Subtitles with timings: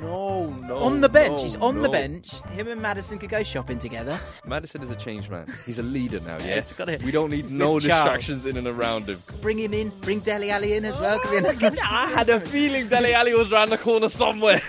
[0.00, 0.76] No, no.
[0.78, 1.92] on the bench, no, he's on the no.
[1.92, 2.40] bench.
[2.52, 4.18] Him and Maddison could go shopping together.
[4.46, 5.52] Maddison is a changed man.
[5.66, 6.56] He's a leader now, yeah?
[6.56, 7.84] it's gotta- we don't need no Charles.
[7.84, 9.18] distractions in and around him.
[9.42, 9.90] Bring him in.
[10.00, 11.20] Bring Dele Alli in as well.
[11.22, 14.60] Oh I had a feeling Dele Alli was around the corner somewhere.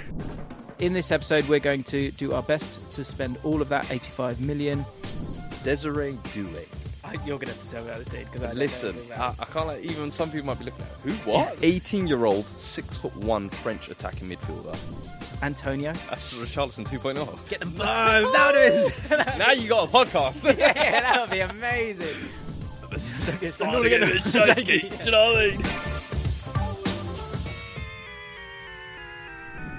[0.80, 4.42] In this episode, we're going to do our best to spend all of that 85
[4.42, 4.84] million.
[5.64, 6.68] Desiree Doué.
[7.26, 9.46] You're going to have to tell me about this, dude, because I Listen, I, I
[9.46, 11.12] can't like, even some people might be looking at who?
[11.30, 11.58] What?
[11.62, 14.78] 18 year old, 6 foot 1 French attacking midfielder.
[15.42, 15.94] Antonio.
[16.10, 17.50] That's Richarlison 2.0.
[17.50, 17.76] Get them.
[17.76, 19.10] No, oh, that is.
[19.38, 20.44] now you got a podcast.
[20.58, 22.08] yeah, yeah, that would be amazing.
[22.98, 24.90] Starting to get a bit shaky.
[24.90, 25.62] Do you know what I mean?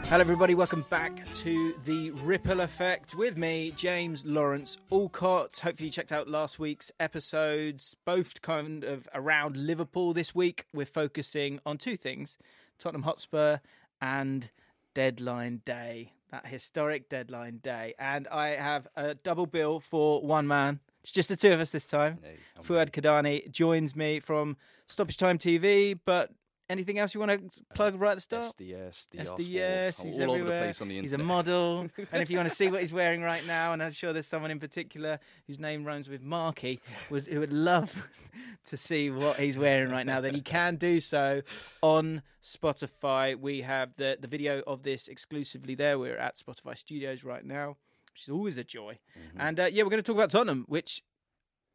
[0.07, 0.55] Hello, everybody.
[0.55, 5.61] Welcome back to the Ripple Effect with me, James Lawrence Allcott.
[5.61, 10.13] Hopefully, you checked out last week's episodes, both kind of around Liverpool.
[10.13, 12.37] This week, we're focusing on two things
[12.79, 13.59] Tottenham Hotspur
[14.03, 14.51] and
[14.95, 17.95] Deadline Day, that historic deadline day.
[17.99, 20.81] And I have a double bill for one man.
[21.03, 22.19] It's just the two of us this time.
[22.23, 26.31] Hey, Fuad Cadani joins me from Stoppage Time TV, but
[26.69, 28.45] anything else you want to plug right at the start?
[28.45, 32.31] SDS, the SDS, he's all over the place on the he's a model, and if
[32.31, 34.59] you want to see what he's wearing right now, and I'm sure there's someone in
[34.61, 36.81] particular whose name rhymes with Marky,
[37.11, 38.09] would, who would love
[38.69, 41.43] to see what he's wearing right now, then he can do so
[41.83, 43.39] on Spotify.
[43.39, 45.99] We have the the video of this exclusively there.
[45.99, 47.77] We're at Spotify Studios right now,
[48.13, 48.99] which is always a joy.
[49.19, 49.41] Mm-hmm.
[49.41, 51.03] And uh, yeah, we're going to talk about Tottenham, which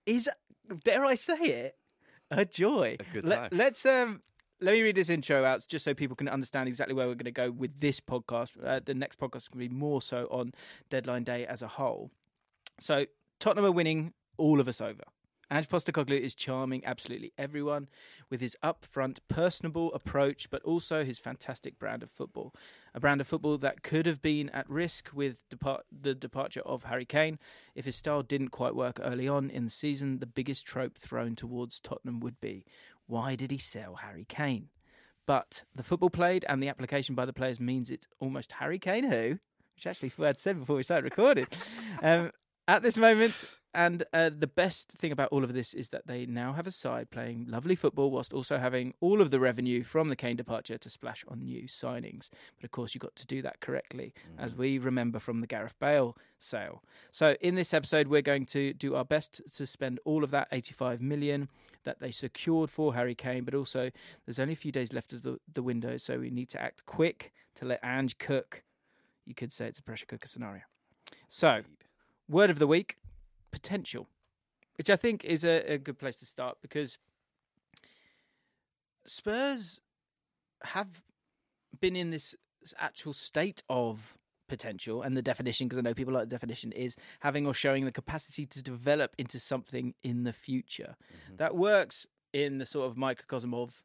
[0.05, 0.29] is,
[0.83, 1.77] dare I say it,
[2.31, 2.97] a joy.
[2.99, 3.49] A good Let- time.
[3.51, 4.21] let's um
[4.59, 7.25] let me read this intro out just so people can understand exactly where we're going
[7.25, 8.53] to go with this podcast.
[8.63, 10.53] Uh, the next podcast to be more so on
[10.89, 12.11] deadline day as a whole.
[12.79, 13.05] So
[13.39, 15.03] Tottenham are winning all of us over.
[15.49, 17.87] Ange Postecoglou is charming absolutely everyone
[18.29, 22.53] with his upfront, personable approach, but also his fantastic brand of football.
[22.93, 26.83] A brand of football that could have been at risk with depart- the departure of
[26.83, 27.39] Harry Kane.
[27.75, 31.33] If his style didn't quite work early on in the season, the biggest trope thrown
[31.33, 32.65] towards Tottenham would be
[33.07, 34.69] why did he sell Harry Kane?
[35.25, 39.09] But the football played and the application by the players means it's almost Harry Kane
[39.09, 39.39] who,
[39.75, 41.47] which actually Fuad said before we started recording.
[42.01, 42.31] um,
[42.67, 43.33] at this moment,
[43.73, 46.71] and uh, the best thing about all of this is that they now have a
[46.71, 50.77] side playing lovely football whilst also having all of the revenue from the Kane departure
[50.79, 52.29] to splash on new signings.
[52.57, 55.75] But of course, you've got to do that correctly, as we remember from the Gareth
[55.79, 56.83] Bale sale.
[57.11, 60.47] So in this episode, we're going to do our best to spend all of that
[60.51, 61.49] 85 million
[61.83, 63.91] that they secured for Harry Kane, but also
[64.25, 66.85] there's only a few days left of the, the window, so we need to act
[66.85, 68.63] quick to let Ange cook.
[69.25, 70.63] You could say it's a pressure cooker scenario.
[71.29, 71.63] So,
[72.29, 72.97] word of the week
[73.51, 74.07] potential,
[74.77, 76.97] which I think is a, a good place to start because
[79.05, 79.81] Spurs
[80.63, 81.03] have
[81.79, 82.35] been in this
[82.77, 84.17] actual state of
[84.47, 87.85] potential and the definition because I know people like the definition is having or showing
[87.85, 90.95] the capacity to develop into something in the future.
[90.97, 91.37] Mm-hmm.
[91.37, 93.83] That works in the sort of microcosm of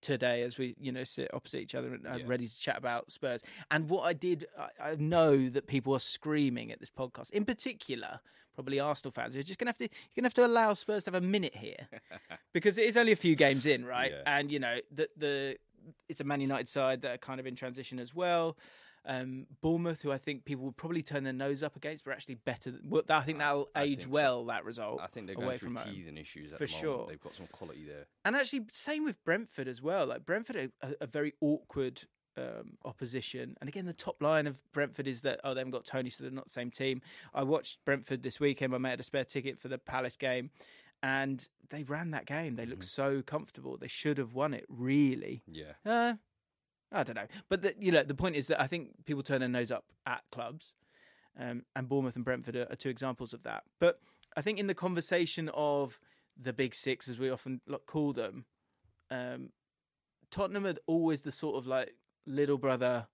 [0.00, 2.24] today as we you know sit opposite each other and uh, Yeah.
[2.26, 3.42] ready to chat about Spurs.
[3.70, 7.44] And what I did I, I know that people are screaming at this podcast in
[7.44, 8.20] particular
[8.54, 10.74] probably Arsenal fans who are just going to have to you're to have to allow
[10.74, 11.88] Spurs to have a minute here
[12.52, 14.12] because it is only a few games in, right?
[14.12, 14.22] Yeah.
[14.38, 15.56] And you know the the
[16.08, 18.56] it's a Man United side that are kind of in transition as well.
[19.06, 22.34] Um, Bournemouth, who I think people would probably turn their nose up against, but actually
[22.34, 22.72] better.
[23.08, 24.08] I think that'll I age think so.
[24.10, 24.44] well.
[24.46, 26.82] That result, I think they're away going through teething issues at For the moment.
[26.82, 27.06] sure.
[27.08, 28.06] They've got some quality there.
[28.24, 30.06] And actually, same with Brentford as well.
[30.06, 32.02] Like Brentford a, a very awkward
[32.36, 33.56] um, opposition.
[33.60, 36.22] And again, the top line of Brentford is that oh, they haven't got Tony, so
[36.22, 37.00] they're not the same team.
[37.34, 38.72] I watched Brentford this weekend.
[38.72, 40.50] My mate had a spare ticket for the Palace game,
[41.02, 42.56] and they ran that game.
[42.56, 43.76] They looked so comfortable.
[43.76, 44.66] They should have won it.
[44.68, 45.42] Really.
[45.46, 45.72] Yeah.
[45.84, 46.14] Uh,
[46.92, 49.40] I don't know, but the, you know, the point is that I think people turn
[49.40, 50.72] their nose up at clubs,
[51.38, 53.62] um, and Bournemouth and Brentford are, are two examples of that.
[53.78, 54.00] But
[54.36, 56.00] I think in the conversation of
[56.40, 58.44] the big six, as we often call them,
[59.10, 59.50] um,
[60.30, 61.94] Tottenham are always the sort of like
[62.26, 63.06] little brother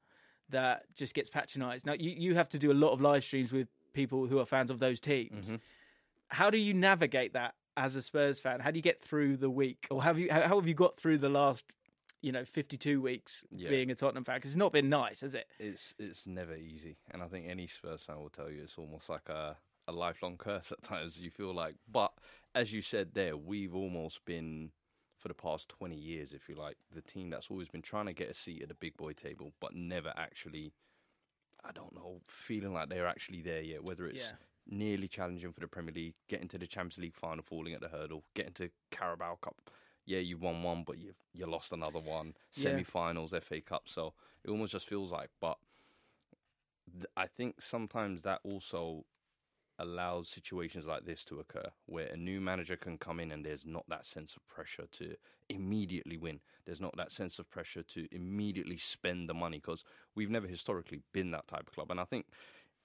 [0.48, 1.84] that just gets patronised.
[1.86, 4.46] Now you you have to do a lot of live streams with people who are
[4.46, 5.48] fans of those teams.
[5.48, 5.60] Mhm.
[6.28, 8.60] How do you navigate that as a Spurs fan?
[8.60, 10.98] How do you get through the week, or have you how, how have you got
[10.98, 11.64] through the last
[12.26, 13.70] you know fifty two weeks Yeah.
[13.70, 14.38] being a Tottenham fan?
[14.38, 15.46] Because it's not been nice, has it?
[15.60, 19.08] It's it's never easy, and I think any Spurs fan will tell you it's almost
[19.08, 19.56] like a
[19.86, 21.16] a lifelong curse at times.
[21.18, 22.12] You feel like, but
[22.52, 24.72] as you said there, we've almost been
[25.16, 28.12] for the past twenty years, if you like, the team that's always been trying to
[28.12, 30.72] get a seat at the big boy table, but never actually.
[31.64, 33.82] I don't know, feeling like they're actually there yet.
[33.84, 34.36] Whether it's Yeah.
[34.68, 37.88] nearly challenging for the Premier League, getting to the Champions League final, falling at the
[37.88, 39.70] hurdle, getting to Carabao Cup.
[40.06, 42.34] Yeah, you won one, but you you lost another one.
[42.50, 43.84] Semi-finals, FA Cup.
[43.86, 44.14] So
[44.44, 45.30] it almost just feels like.
[45.40, 45.58] But
[46.92, 49.04] th- I think sometimes that also
[49.78, 53.66] allows situations like this to occur, where a new manager can come in and there's
[53.66, 55.16] not that sense of pressure to
[55.50, 56.40] immediately win.
[56.64, 61.02] There's not that sense of pressure to immediately spend the money because we've never historically
[61.12, 61.90] been that type of club.
[61.90, 62.26] And I think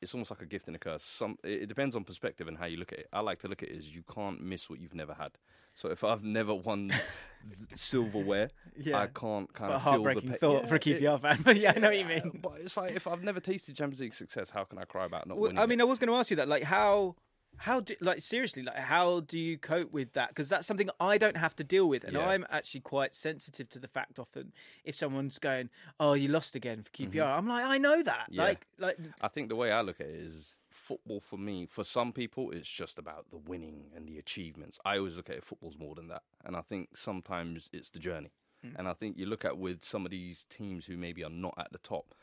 [0.02, 1.04] it's almost like a gift and a curse.
[1.04, 3.08] Some it it depends on perspective and how you look at it.
[3.14, 5.32] I like to look at it as you can't miss what you've never had.
[5.76, 6.92] So if I've never won
[7.74, 8.98] silverware, Yeah.
[9.00, 11.58] I can't kind of feel the heartbreaking thought Yeah, for a it- QPR fan, but
[11.58, 12.40] yeah, I know what you mean.
[12.42, 15.28] But it's like if I've never tasted Champions League success, how can I cry about
[15.28, 15.60] not Well, winning?
[15.60, 15.68] I it?
[15.70, 16.48] mean, I was going to ask you that.
[16.48, 17.16] Like, how,
[17.58, 20.30] how do, like, seriously, like, how do you cope with that?
[20.30, 22.28] Because that's something I don't have to deal with, and Yeah.
[22.28, 24.52] I'm actually quite sensitive to the fact often
[24.84, 25.70] if someone's going,
[26.00, 28.28] "Oh, you lost again for QPR," I'm like, I know that.
[28.30, 28.40] Mm-hmm.
[28.40, 30.56] Like, like, I think the way I look at it is
[30.92, 34.78] football for me, for some people, it's just about the winning and the achievements.
[34.84, 36.24] I always look at it, football's more than that.
[36.44, 38.32] And I think sometimes it's the journey.
[38.62, 38.76] Hmm.
[38.78, 41.54] And I think you look at with some of these teams who maybe are not
[41.58, 42.14] at the top,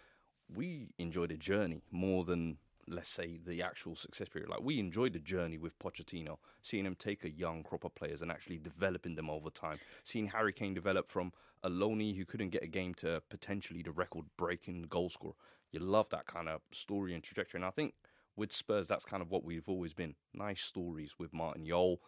[0.54, 4.50] we enjoy the journey more than, let's say, the actual success period.
[4.50, 8.20] Like, we enjoyed the journey with Pochettino, seeing him take a young crop of players
[8.20, 9.78] and actually developing them over time.
[10.04, 11.32] Seeing Harry Kane develop from
[11.62, 15.32] a loney who couldn't get a game to potentially the record breaking goal scorer.
[15.70, 17.58] You love that kind of story and trajectory.
[17.58, 17.94] And I think
[18.38, 20.14] with Spurs, that's kind of what we've always been.
[20.32, 22.00] Nice stories with Martin Jol,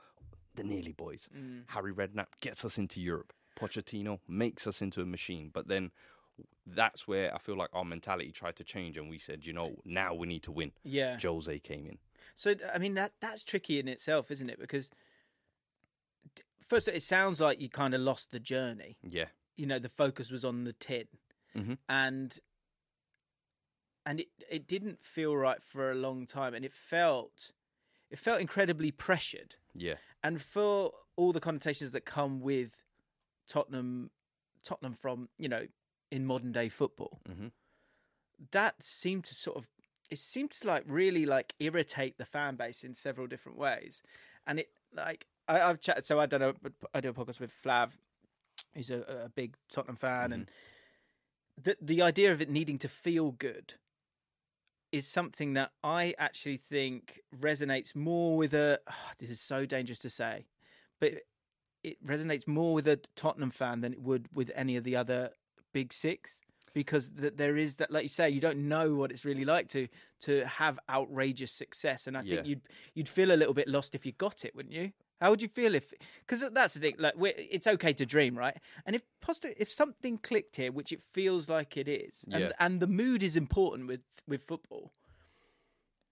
[0.55, 1.29] the Nearly Boys.
[1.69, 3.33] Harry Redknapp gets us into Europe.
[3.59, 5.51] Pochettino makes us into a machine.
[5.53, 5.91] But then
[6.67, 9.77] that's where I feel like our mentality tried to change, and we said, you know,
[9.85, 10.73] now we need to win.
[10.85, 11.19] yeah.
[11.21, 11.99] Jose came in.
[12.37, 14.59] So, I mean, that that's tricky in itself, isn't it?
[14.59, 14.89] Because
[16.67, 18.97] first, it sounds like you kind of lost the journey.
[19.03, 19.27] Yeah.
[19.57, 21.05] you know the focus was on the tin
[21.55, 21.77] Mhm.
[21.87, 22.39] and
[24.07, 27.53] and it it didn't feel right for a long time and it felt
[28.11, 29.55] it felt incredibly pressured.
[29.75, 29.95] Yeah.
[30.25, 32.73] and for all the connotations that come with
[33.49, 34.11] Tottenham
[34.65, 35.67] Tottenham from you know
[36.11, 37.49] in modern day football hmm
[38.53, 39.67] that seemed to sort of
[40.11, 44.03] it seemed to like really like irritate the fan base in several different ways.
[44.47, 47.39] And it like I, i've chatted so i don't know, but I do a podcast
[47.39, 47.91] with flav
[48.75, 50.51] who's a, a big tottenham fan and
[51.63, 53.75] the the idea of it needing to feel good
[54.93, 58.79] is something that i actually think resonates more with a
[59.19, 60.47] this is so dangerous to say
[61.01, 61.13] but
[61.83, 65.31] it resonates more with a tottenham fan than it would with any of the other
[65.73, 66.41] big six
[66.73, 69.69] because th- there is that like you say you don't know what it's really like
[69.69, 69.89] to
[70.21, 72.37] to have outrageous success and i Yeah.
[72.37, 72.61] think you'd
[72.95, 75.49] you'd feel a little bit lost if you got it wouldn't you how would you
[75.49, 75.93] feel if
[76.27, 79.71] because that's the thing like we're, it's okay to dream right and if positive if
[79.71, 82.51] something clicked here which it feels like it is and Yeah.
[82.59, 84.93] and the mood is important with with football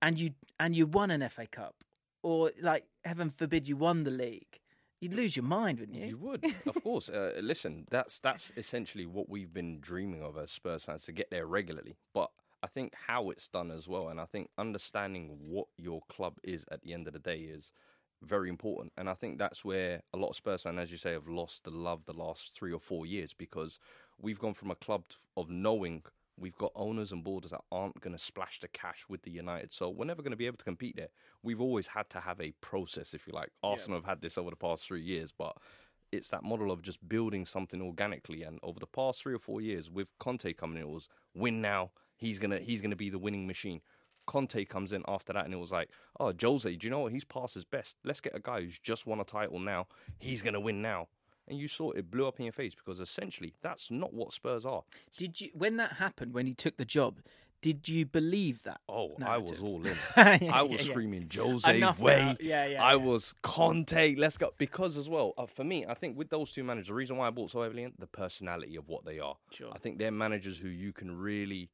[0.03, 1.77] and you and you won an FA Cup
[2.23, 4.61] or like heaven forbid you won the league
[5.01, 7.09] you'd lose your mind wouldn't you, You would, of course.
[7.09, 11.31] Uh, listen, that's that's essentially what we've been dreaming of as Spurs fans to get
[11.31, 11.95] there regularly.
[12.13, 12.31] But
[12.65, 16.65] I think how it's done as well, and I think understanding what your club is
[16.73, 17.71] at the end of the day is
[18.23, 18.93] very important.
[18.97, 21.65] And I think that's where a lot of Spurs fans, as you say, have lost
[21.65, 23.79] the love the last three or four years because
[24.21, 25.05] we've gone from a club
[25.37, 26.03] of knowing
[26.41, 29.73] we've got owners and boarders that aren't going to splash the cash with the United.
[29.73, 31.09] So we're never going to be able to compete there.
[31.43, 33.51] We've always had to have a process, if you like.
[33.63, 35.57] Arsenal have had this over the past three years, but
[36.13, 38.43] it's that model of just building something organically.
[38.43, 41.61] And over the past three or four years, with Conte coming in, it was win
[41.61, 41.91] now.
[42.17, 43.81] He's gonna he's gonna be the winning machine.
[44.29, 47.13] Conte comes in after that, and it was like, oh, Jose, do you know what?
[47.13, 47.97] He's past his best.
[48.05, 49.89] Let's get a guy who's just won a title now.
[50.19, 51.09] He's gonna win now.
[51.49, 54.67] And you saw it blew up in your face because essentially that's not what Spurs
[54.67, 54.83] are.
[55.17, 57.21] did you when that happened when he took the job
[57.61, 59.97] did you believe that Oh, I was all in.
[60.17, 60.83] Yeah, I was yeah, yeah.
[60.93, 62.37] screaming Jose Enough way.
[62.41, 62.97] Yeah, yeah, I yeah.
[62.97, 64.15] was Conte.
[64.15, 64.53] Let's go.
[64.59, 67.27] Because as well, uh, for me, I think with those two managers, the reason why
[67.27, 69.35] I bought so heavily in the personality of what they are.
[69.53, 69.73] Sure.
[69.73, 71.71] I think they're managers who you can really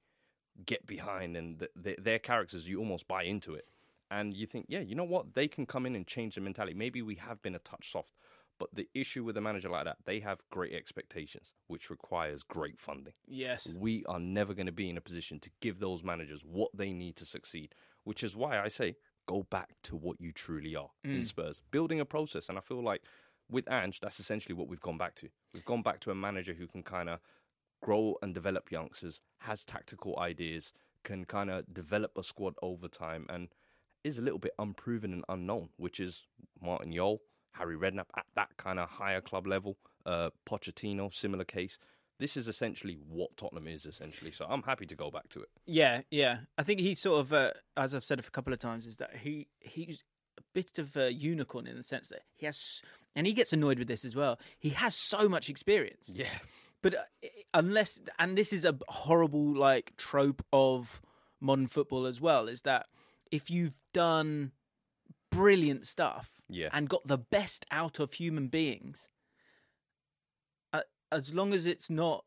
[0.66, 3.66] get behind, and th th their characters you almost buy into it.
[4.10, 5.34] And you think, yeah, you know what?
[5.34, 6.74] They can come in and change the mentality.
[6.74, 8.12] Maybe we have been a touch soft,
[8.58, 12.78] but the issue with a manager like that, they have great expectations, which requires great
[12.78, 13.14] funding.
[13.26, 13.66] Yes.
[13.76, 16.92] We are never going to be in a position to give those managers what they
[16.92, 18.96] need to succeed, which is why I say
[19.26, 21.26] go back to what you truly are in mm.
[21.26, 22.48] Spurs, building a process.
[22.48, 23.02] And I feel like
[23.50, 25.28] with Ange, that's essentially what we've gone back to.
[25.52, 27.20] We've gone back to a manager who can kind of
[27.84, 30.72] grow and develop youngsters, has tactical ideas,
[31.02, 33.48] can kind of develop a squad over time, and
[34.02, 36.26] is a little bit unproven and unknown, which is
[36.62, 37.20] Martin Jol,
[37.52, 39.76] Harry Redknapp at that kind of higher club level,
[40.06, 41.78] uh, Pochettino, similar case.
[42.18, 44.32] This is essentially what Tottenham is, essentially.
[44.32, 45.48] So I'm happy to go back to it.
[45.66, 46.38] Yeah, yeah.
[46.56, 49.16] I think he's sort of, uh, as I've said a couple of times, is that
[49.22, 50.02] he he's
[50.38, 52.82] a bit of a unicorn in the sense that he has,
[53.14, 54.38] and he gets annoyed with this as well.
[54.58, 56.10] He has so much experience.
[56.12, 56.38] Yeah.
[56.84, 61.00] But uh, unless, and this is a horrible like trope of
[61.40, 62.86] modern football as well, is that
[63.30, 64.52] if you've done
[65.32, 66.68] brilliant stuff Yeah.
[66.74, 69.08] and got the best out of human beings,
[70.74, 72.26] uh, as long as it's not,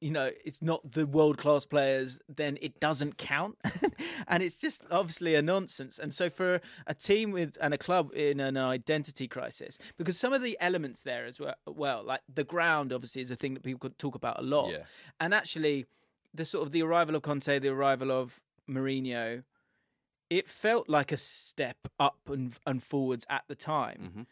[0.00, 3.56] you know, it's not the world class players, then it doesn't count,
[4.28, 5.98] and it's just obviously a nonsense.
[5.98, 10.32] And so for a team with and a club in an identity crisis, because some
[10.32, 13.62] of the elements there as well, well, like the ground obviously is a thing that
[13.62, 14.84] people could talk about a lot, Yeah.
[15.20, 15.86] and actually
[16.34, 19.44] the sort of the arrival of Conte, the arrival of Mourinho.
[20.30, 24.26] It felt like a step up and, and forwards at the time Mhm.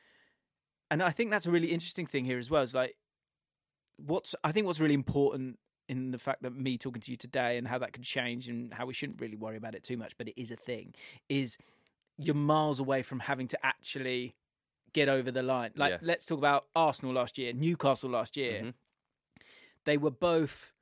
[0.90, 2.62] and I think that's a really interesting thing here as well.
[2.62, 2.96] Is like
[3.96, 7.56] what's I think what's really important in the fact that me talking to you today
[7.56, 10.16] and how that could change and how we shouldn't really worry about it too much,
[10.18, 10.94] but it is a thing.
[11.28, 11.56] Is
[12.18, 14.34] you're miles away from having to actually
[14.92, 15.70] get over the line.
[15.76, 15.98] Like Yeah.
[16.02, 18.62] let's talk about Arsenal last year, Newcastle last year.
[18.62, 18.74] Mhm.
[19.84, 20.72] They were both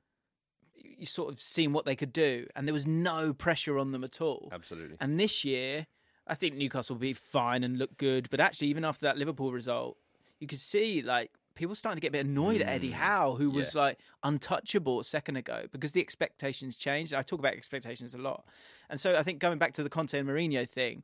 [0.97, 4.03] you sort of seen what they could do, and there was no pressure on them
[4.03, 4.49] at all.
[4.51, 4.97] Absolutely.
[4.99, 5.87] And this year,
[6.27, 8.29] I think Newcastle will be fine and look good.
[8.29, 9.97] But actually, even after that Liverpool result,
[10.39, 12.97] you could see like people starting to get a bit annoyed at Eddie hmm.
[12.97, 13.81] Howe, who was yeah.
[13.81, 17.13] like untouchable a second ago because the expectations changed.
[17.13, 18.45] I talk about expectations a lot,
[18.89, 21.03] and so I think going back to the Conte and Mourinho thing,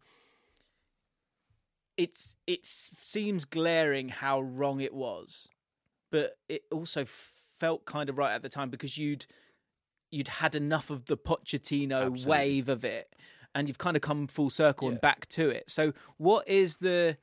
[1.98, 5.50] it's it seems glaring how wrong it was,
[6.12, 7.06] but it also
[7.60, 9.26] felt kind of right at the time because you'd
[10.12, 12.30] you'd had enough of the Pochettino Absolutely.
[12.30, 13.16] wave of it,
[13.56, 15.70] and you've kind of come full circle and back to it.
[15.70, 17.18] So, what is the?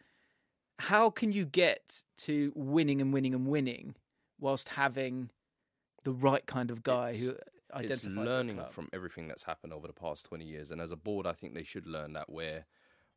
[0.79, 3.95] How can you get to winning and winning and winning
[4.39, 5.31] whilst having
[6.05, 7.35] the right kind of guy who
[7.75, 10.71] identifies it's learning from everything that's happened over the past 20 years.
[10.71, 12.67] And as a board, I think they should learn that where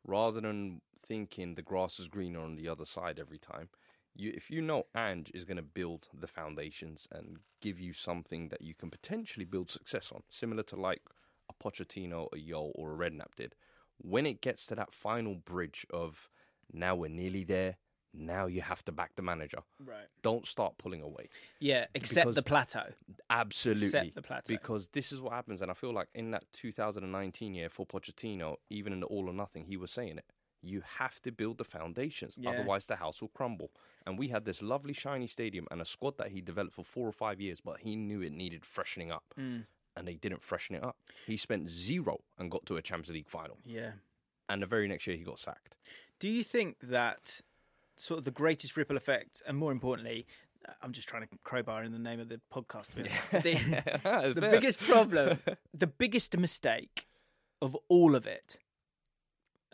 [0.06, 3.68] rather than thinking the grass is greener on the other side every time,
[4.14, 8.48] you, if you know Ange is going to build the foundations and give you something
[8.48, 11.02] that you can potentially build success on, similar to like
[11.48, 13.54] a Pochettino, a Jol, or a Redknapp did,
[13.96, 16.28] when it gets to that final bridge of
[16.72, 17.76] now we're nearly there,
[18.14, 19.60] now you have to back the manager.
[19.82, 20.06] Right.
[20.22, 21.28] Don't start pulling away.
[21.60, 22.84] Yeah, accept the plateau.
[23.30, 24.12] Absolutely.
[24.14, 24.42] the plateau.
[24.48, 25.62] Because this is what happens.
[25.62, 29.32] And I feel like in that 2019 year for Pochettino, even in the all or
[29.32, 30.24] nothing, he was saying it.
[30.64, 32.50] You have to build the foundations, Yeah.
[32.50, 33.72] otherwise the house will crumble.
[34.06, 37.08] And we had this lovely, shiny stadium and a squad that he developed for four
[37.08, 39.24] or five years, but he knew it needed freshening up.
[39.38, 39.64] Mm.
[39.96, 40.96] And they didn't freshen it up.
[41.26, 43.58] He spent zero and got to a Champions League final.
[43.64, 43.92] Yeah.
[44.52, 45.76] And the very next year, he got sacked.
[46.20, 47.40] Do you think that
[47.96, 50.26] sort of the greatest ripple effect, and more importantly,
[50.82, 52.88] I'm just trying to crowbar in the name of the podcast.
[53.30, 55.38] the, the biggest problem,
[55.74, 57.06] the biggest mistake
[57.60, 58.58] of all of it,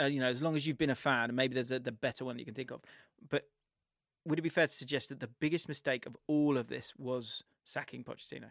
[0.00, 1.92] uh, you know, as long as you've been a fan, and maybe there's a, the
[1.92, 2.80] better one that you can think of,
[3.28, 3.48] but
[4.24, 7.42] would it be fair to suggest that the biggest mistake of all of this was
[7.64, 8.50] sacking Pochettino?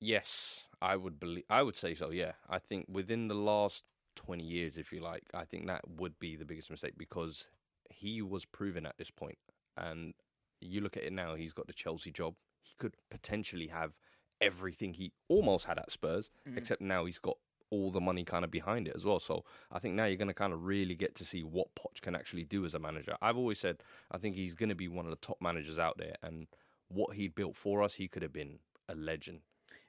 [0.00, 1.44] Yes, I would believe.
[1.50, 2.10] I would say so.
[2.10, 3.84] Yeah, I think within the last
[4.16, 7.48] twenty years, if you like, I think that would be the biggest mistake because
[7.90, 9.38] he was proven at this point.
[9.76, 10.14] and
[10.60, 11.34] you look at it now.
[11.34, 12.34] He's got the Chelsea job.
[12.62, 13.92] He could potentially have
[14.40, 16.56] everything he almost had at Spurs, mm.
[16.56, 17.36] except now he's got
[17.70, 19.20] all the money kind of behind it as well.
[19.20, 22.00] So I think now you're going to kind of really get to see what Poch
[22.00, 23.16] can actually do as a manager.
[23.22, 25.96] I've always said I think he's going to be one of the top managers out
[25.98, 26.46] there, and
[26.88, 29.40] what he built for us, he could have been a legend.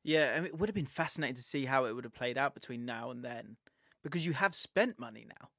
[0.03, 2.37] Yeah, I mean, it would have been fascinating to see how it would have played
[2.37, 3.57] out between now and then,
[4.03, 5.49] because you have spent money now.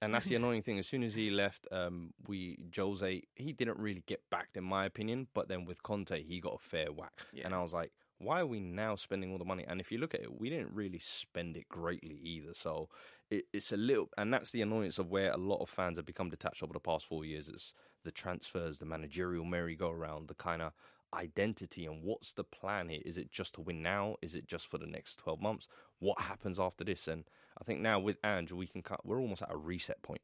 [0.00, 0.78] And that's the annoying thing.
[0.78, 4.84] As soon as he left, um, we Jose he didn't really get backed, in my
[4.84, 5.28] opinion.
[5.34, 7.12] But then with Conte, he got a fair whack.
[7.32, 7.46] Yeah.
[7.46, 9.64] And I was like, why are we now spending all the money?
[9.66, 12.52] And if you look at it, we didn't really spend it greatly either.
[12.52, 12.88] So
[13.30, 16.06] it, it's a little, and that's the annoyance of where a lot of fans have
[16.06, 17.48] become detached over the past four years.
[17.48, 20.72] It's the transfers, the managerial merry-go-round, the kind of
[21.14, 23.00] identity and what's the plan here?
[23.04, 24.16] Is it just to win now?
[24.22, 25.66] Is it just for the next 12 months?
[26.00, 27.08] What happens after this?
[27.08, 27.24] And
[27.60, 29.04] I think now with Ange, we can cut.
[29.06, 30.20] We're almost at a reset point.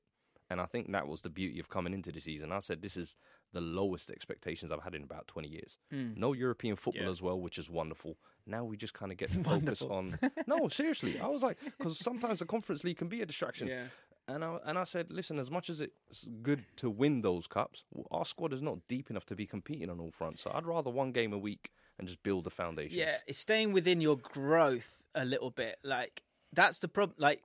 [0.52, 2.50] and I think that was the beauty of coming into the season.
[2.50, 3.16] I said this is
[3.52, 5.78] the lowest expectations I've had in about 20 years.
[5.94, 6.16] Mm.
[6.16, 7.10] No European football Yeah.
[7.10, 8.16] as well, which is wonderful.
[8.46, 10.18] Now we just kind of get to focus on.
[10.48, 13.68] No, seriously, I was like, because sometimes the Conference League can be a distraction.
[13.76, 13.84] Yeah.
[14.34, 17.84] And I, and I said, listen, as much as it's good to win those cups,
[18.10, 20.42] our squad is not deep enough to be competing on all fronts.
[20.42, 22.94] So I'd rather one game a week and just build the foundations.
[22.94, 25.78] Yeah, it's staying within your growth a little bit.
[25.82, 26.22] Like
[26.52, 27.16] that's the problem.
[27.18, 27.42] Like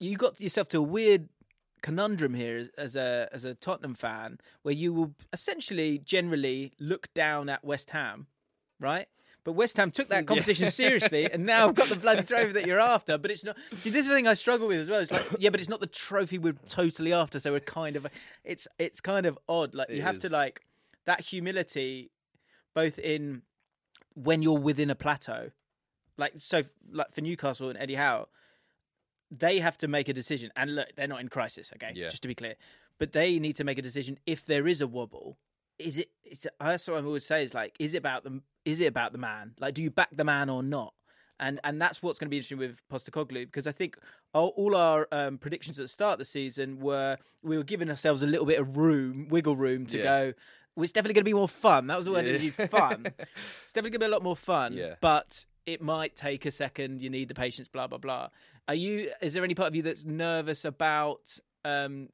[0.00, 1.28] you got yourself to a weird
[1.82, 7.12] conundrum here as, as a as a Tottenham fan, where you will essentially generally look
[7.14, 8.26] down at West Ham,
[8.80, 9.08] right?
[9.46, 12.66] But West Ham took that competition seriously, and now I've got the bloody trophy that
[12.66, 13.16] you're after.
[13.16, 13.56] But it's not.
[13.78, 15.00] See, this is the thing I struggle with as well.
[15.00, 17.38] It's like, yeah, but it's not the trophy we're totally after.
[17.38, 18.08] So we're kind of,
[18.42, 19.72] it's it's kind of odd.
[19.72, 20.62] Like you It have to like
[21.04, 22.10] that humility,
[22.74, 23.42] both in
[24.14, 25.52] when you're within a plateau,
[26.18, 28.26] like so, like for Newcastle and Eddie Howe,
[29.30, 30.50] they have to make a decision.
[30.56, 31.92] And look, they're not in crisis, okay?
[31.94, 32.08] Yeah.
[32.08, 32.56] Just to be clear,
[32.98, 35.38] but they need to make a decision if there is a wobble.
[35.78, 36.10] Is it?
[36.24, 37.44] It's that's what I always say.
[37.44, 38.40] Is like, is it about the?
[38.66, 39.54] Is it about the man?
[39.58, 40.92] Like, do you back the man or not?
[41.40, 43.96] And and that's what's going to be interesting with Postecoglou because I think
[44.34, 47.88] all, all our um, predictions at the start of the season were we were giving
[47.90, 50.02] ourselves a little bit of room, wiggle room to Yeah.
[50.04, 50.32] go.
[50.74, 51.86] Well, it's definitely going to be more fun.
[51.86, 52.50] That was the word that Yeah.
[52.58, 53.06] you fun.
[53.64, 54.72] It's definitely going to be a lot more fun.
[54.74, 54.96] Yeah.
[55.00, 57.02] But it might take a second.
[57.02, 57.68] You need the patience.
[57.68, 58.28] Blah blah blah.
[58.68, 59.10] Are you?
[59.20, 62.08] Is there any part of you that's nervous about um,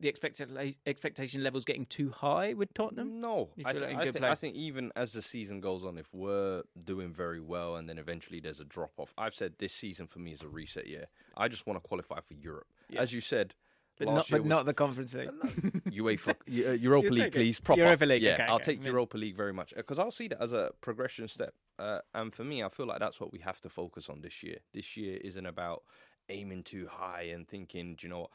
[0.00, 3.20] the expecta- expectation levels getting too high with Tottenham?
[3.20, 6.12] No, I, thi- like I, think, I think even as the season goes on, if
[6.12, 10.06] we're doing very well and then eventually there's a drop off, I've said this season
[10.06, 11.06] for me is a reset year.
[11.36, 12.66] I just want to qualify for Europe.
[12.96, 13.54] As you said,
[13.98, 15.30] But not, but was- not the Conference League.
[15.90, 16.30] UEFA
[16.68, 17.60] uh, Europa League, please.
[17.60, 17.80] Proper.
[17.82, 18.64] Europa League, Yeah, okay, I'll okay.
[18.64, 21.54] take I mean- Europa League very much because I'll see that as a progression step.
[21.78, 24.42] Uh, and for me, I feel like that's what we have to focus on this
[24.42, 24.58] year.
[24.72, 25.82] This year isn't about
[26.28, 28.30] aiming too high and thinking, do you know what?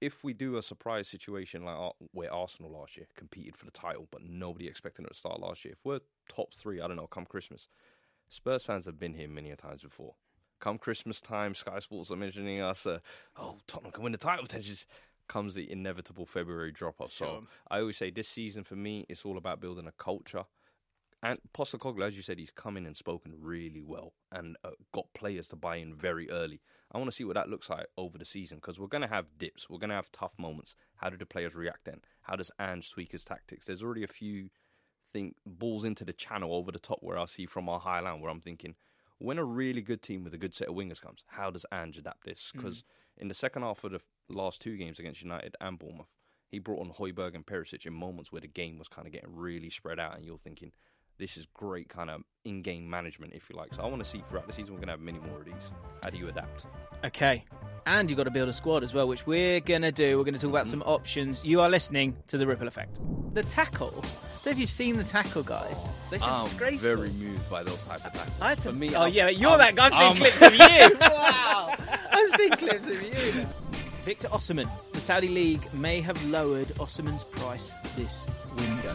[0.00, 1.76] If we do a surprise situation like
[2.12, 5.64] where Arsenal last year competed for the title, but nobody expected it to start last
[5.64, 7.68] year, if we're top three, I don't know, come Christmas,
[8.28, 10.14] Spurs fans have been here many a times before.
[10.60, 12.86] Come Christmas time, Sky Sports are mentioning us.
[12.86, 12.98] Uh,
[13.36, 14.78] oh, Tottenham can win the title potentially.
[15.28, 17.12] Comes the inevitable February drop off.
[17.12, 17.26] Sure.
[17.26, 20.44] So I always say this season for me, it's all about building a culture.
[21.22, 25.12] And Postecoglou, as you said, he's come in and spoken really well and uh, got
[25.14, 26.60] players to buy in very early.
[26.92, 29.08] I want to see what that looks like over the season because we're going to
[29.08, 29.68] have dips.
[29.68, 30.76] We're going to have tough moments.
[30.96, 32.02] How do the players react then?
[32.22, 33.66] How does Ange tweak his tactics?
[33.66, 34.50] There's already a few
[35.12, 38.20] think balls into the channel over the top where I see from our high line
[38.20, 38.76] where I'm thinking,
[39.18, 41.98] when a really good team with a good set of wingers comes, how does Ange
[41.98, 42.52] adapt this?
[42.54, 42.84] Because
[43.16, 46.12] in the second half of the last two games against United and Bournemouth,
[46.48, 49.34] he brought on Højbjerg and Perisic in moments where the game was kind of getting
[49.34, 50.72] really spread out, and you're thinking,
[51.18, 53.74] this is great kind of in-game management, if you like.
[53.74, 55.44] So I want to see throughout the season we're going to have many more of
[55.44, 55.72] these.
[56.02, 56.66] How do you adapt?
[57.04, 57.44] Okay.
[57.86, 60.16] And you've got to build a squad as well, which we're going to do.
[60.16, 60.80] We're going to talk about mm-hmm.
[60.80, 61.44] some options.
[61.44, 62.98] You are listening to The Ripple Effect.
[63.34, 64.02] The tackle.
[64.42, 65.84] So don't if you've seen the tackle, guys.
[66.10, 66.96] They said I'm disgraceful.
[66.96, 68.40] very moved by those type of tackles.
[68.40, 69.86] I had to, For me, oh, I'm- yeah, you're I'm- that guy.
[69.86, 70.98] I've seen I'm- clips of you.
[71.00, 71.74] wow.
[72.12, 73.46] I've seen clips of you.
[74.04, 74.70] Victor Osimhen.
[74.92, 78.24] The Saudi League may have lowered Osimhen's price this
[78.56, 78.94] window.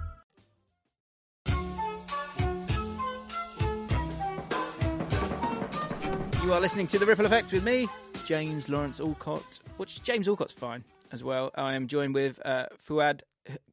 [6.51, 7.87] You are listening to The Ripple Effect with me,
[8.25, 10.83] James Lawrence Allcott, which James Allcott's fine
[11.13, 11.49] as well.
[11.55, 13.21] I am joined with uh, Fuad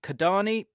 [0.01, 0.67] Cadani,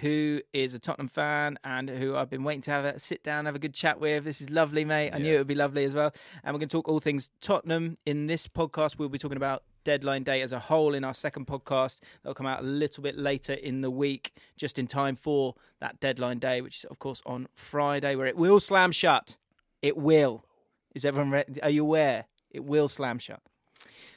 [0.00, 3.44] who is a Tottenham fan and who I've been waiting to have a sit down,
[3.44, 4.24] have a good chat with.
[4.24, 5.10] This is lovely, mate.
[5.12, 6.14] I knew it would be lovely as well.
[6.42, 7.98] And we're going to talk all things Tottenham.
[8.06, 11.46] In this podcast, we'll be talking about deadline day as a whole in our second
[11.46, 11.98] podcast.
[12.22, 16.00] That'll come out a little bit later in the week, just in time for that
[16.00, 19.36] deadline day, which is, of course, on Friday, where it will slam shut.
[19.82, 20.46] It will.
[20.94, 21.62] Is everyone ready?
[21.62, 22.26] Are you aware?
[22.50, 23.40] It will slam shut.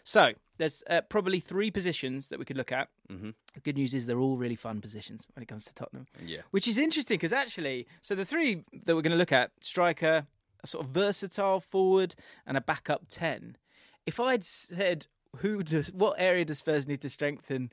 [0.03, 2.89] So there's uh, probably three positions that we could look at.
[3.11, 3.29] Mm-hmm.
[3.53, 6.41] The good news is they're all really fun positions when it comes to Tottenham, Yeah.
[6.51, 10.27] which is interesting because actually, so the three that we're going to look at striker,
[10.63, 13.55] a sort of versatile forward, and a backup 10.
[14.05, 15.07] If I'd said,
[15.37, 17.71] who does, what area does Spurs need to strengthen?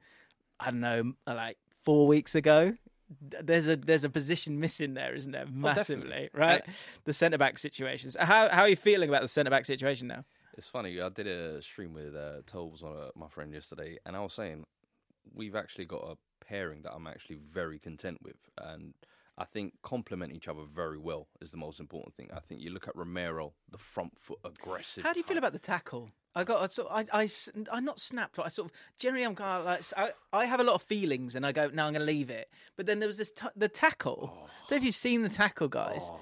[0.61, 2.75] I don't know, like four weeks ago,
[3.20, 5.46] there's a there's a position missing there, isn't there?
[5.46, 6.31] Massively, definitely.
[6.35, 6.62] right?
[6.66, 6.73] Uh,
[7.05, 8.16] the centre back situations.
[8.18, 10.25] How how are you feeling about the centre back situation now?
[10.57, 11.01] It's funny.
[11.01, 14.64] I did a stream with uh, on uh, my friend yesterday, and I was saying
[15.35, 18.94] we've actually got a pairing that I'm actually very content with, and
[19.38, 22.29] I think complement each other very well is the most important thing.
[22.35, 25.05] I think you look at Romero, the front foot aggressive.
[25.05, 26.11] How do you feel about the tackle?
[26.35, 29.25] I got I sort I, I s- I not snapped, but I sort of generally
[29.25, 31.87] I'm kind of like I, I have a lot of feelings and I go no
[31.87, 32.49] I'm going to leave it.
[32.77, 34.31] But then there was this t- the tackle.
[34.33, 34.45] Oh.
[34.45, 36.09] I don't know if you've seen the tackle, guys.
[36.11, 36.21] Oh.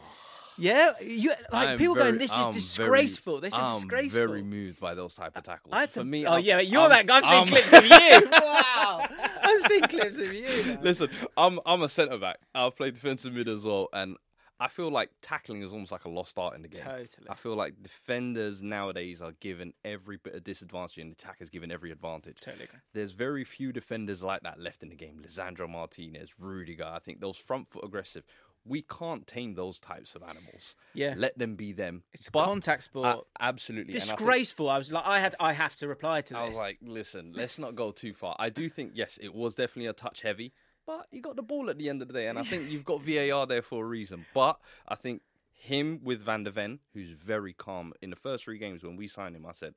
[0.60, 3.34] Yeah, you like I'm people very- going this is I'm disgraceful.
[3.40, 4.26] Very, this is I'm disgraceful.
[4.26, 5.72] very moved by those type of tackles.
[5.72, 7.18] I had to, For me, oh I'm- yeah, you're I'm- that guy.
[7.18, 8.30] I've seen I'm- clips of you.
[8.42, 9.06] wow,
[9.42, 10.48] I've seen clips of you.
[10.74, 10.80] now.
[10.82, 12.38] Listen, I'm I'm a centre back.
[12.54, 14.16] I've played defensive mid as well, and
[14.60, 16.82] I feel like tackling is almost like a lost art in the game.
[16.82, 17.28] Totally.
[17.28, 21.92] I feel like defenders nowadays are given every bit of disadvantage, and attackers given every
[21.92, 22.38] advantage.
[22.40, 22.80] Totally agree.
[22.92, 25.22] There's very few defenders like that left in the game.
[25.24, 26.84] Lisandro Martinez, Rudiger.
[26.86, 28.24] I think those front foot aggressive.
[28.64, 30.74] We can't tame those types of animals.
[30.92, 31.14] Yeah.
[31.16, 32.02] let them be them.
[32.12, 33.06] It's But- contact sport.
[33.06, 33.94] uh, absolutely.
[33.94, 34.68] and I think- disgraceful.
[34.68, 36.38] I, was like, I had, I have to reply to this.
[36.38, 38.36] I was like, listen, let's not go too far.
[38.38, 40.52] I do think, yes, it was definitely a touch heavy,
[40.88, 42.84] but you got the ball at the end of the day, and I think you've
[42.84, 44.24] got VAR there for a reason.
[44.32, 45.20] But I think
[45.52, 49.06] him with Van der Ven, who's very calm, in the first three games when we
[49.06, 49.74] signed him, I said,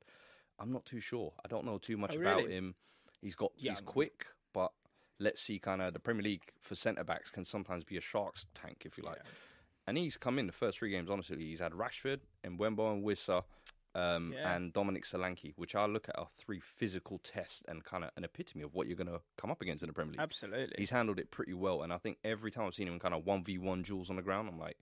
[0.58, 1.34] I'm not too sure.
[1.44, 2.54] I don't know too much Oh, about really?
[2.54, 2.74] him.
[3.20, 3.76] He's got, he's Young.
[3.84, 4.72] quick, but
[5.20, 8.46] let's see, kind of the Premier League for centre backs can sometimes be a shark's
[8.54, 9.18] tank, if you like.
[9.86, 11.10] And he's come in the first three games.
[11.10, 13.42] Honestly, he's had Rashford and Mbeumo and Wissa,
[13.94, 14.54] um, Yeah.
[14.54, 18.24] and Dominic Solanke, which I look at are three physical tests and kind of an
[18.24, 20.20] epitome of what you're going to come up against in the Premier League.
[20.20, 20.74] Absolutely.
[20.78, 23.14] He's handled it pretty well, and I think every time I've seen him in kind
[23.14, 24.78] of one v one duels on the ground, I'm like,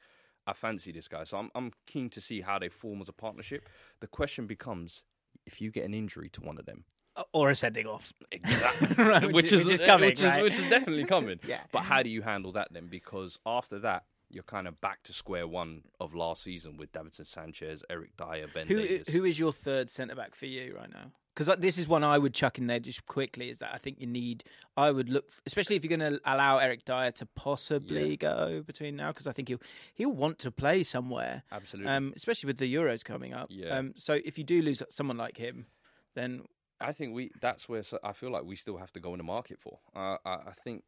[0.47, 1.25] I fancy this guy.
[1.25, 3.69] So I'm I'm keen to see how they form as a partnership.
[4.01, 5.05] The question becomes,
[5.47, 6.85] if you get an injury to one of them,
[7.33, 8.13] or a sending off.
[8.33, 8.89] Exactly.
[9.05, 10.39] Right, which, which is, which is coming, which, right?
[10.39, 11.39] is, which is definitely coming.
[11.47, 11.61] Yeah.
[11.73, 12.87] But how do you handle that then?
[12.89, 17.27] Because after that, you're kind of back to square one of last season with Davinson
[17.27, 19.09] Sanchez, Eric Dier, Ben Who Davies.
[19.09, 21.13] who is your third centre back for you right now?
[21.35, 23.51] Because this is one I would chuck in there just quickly.
[23.51, 24.43] Is that I think you need.
[24.77, 28.17] I would look, especially if you're going to allow Eric Dier to possibly Yeah.
[28.17, 29.61] go between now, because I think he'll
[29.95, 31.45] he'll want to play somewhere.
[31.53, 31.91] Absolutely.
[31.91, 33.47] Um, especially with the Euros coming up.
[33.51, 33.79] Yeah.
[33.79, 35.67] Um, so if you do lose someone like him,
[36.15, 36.43] then
[36.81, 39.25] I think we that's where I feel like we still have to go in the
[39.25, 39.79] market for.
[39.95, 40.83] Uh, I, I think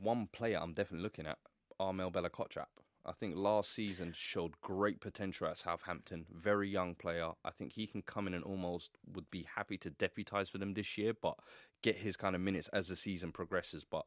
[0.00, 1.38] one player I'm definitely looking at,
[1.80, 2.66] Armel Bella Kotchap.
[3.06, 6.26] I think last season showed great potential at Southampton.
[6.30, 7.30] Very young player.
[7.44, 10.74] I think he can come in and almost would be happy to deputise for them
[10.74, 11.36] this year, but
[11.82, 13.84] get his kind of minutes as the season progresses.
[13.84, 14.04] But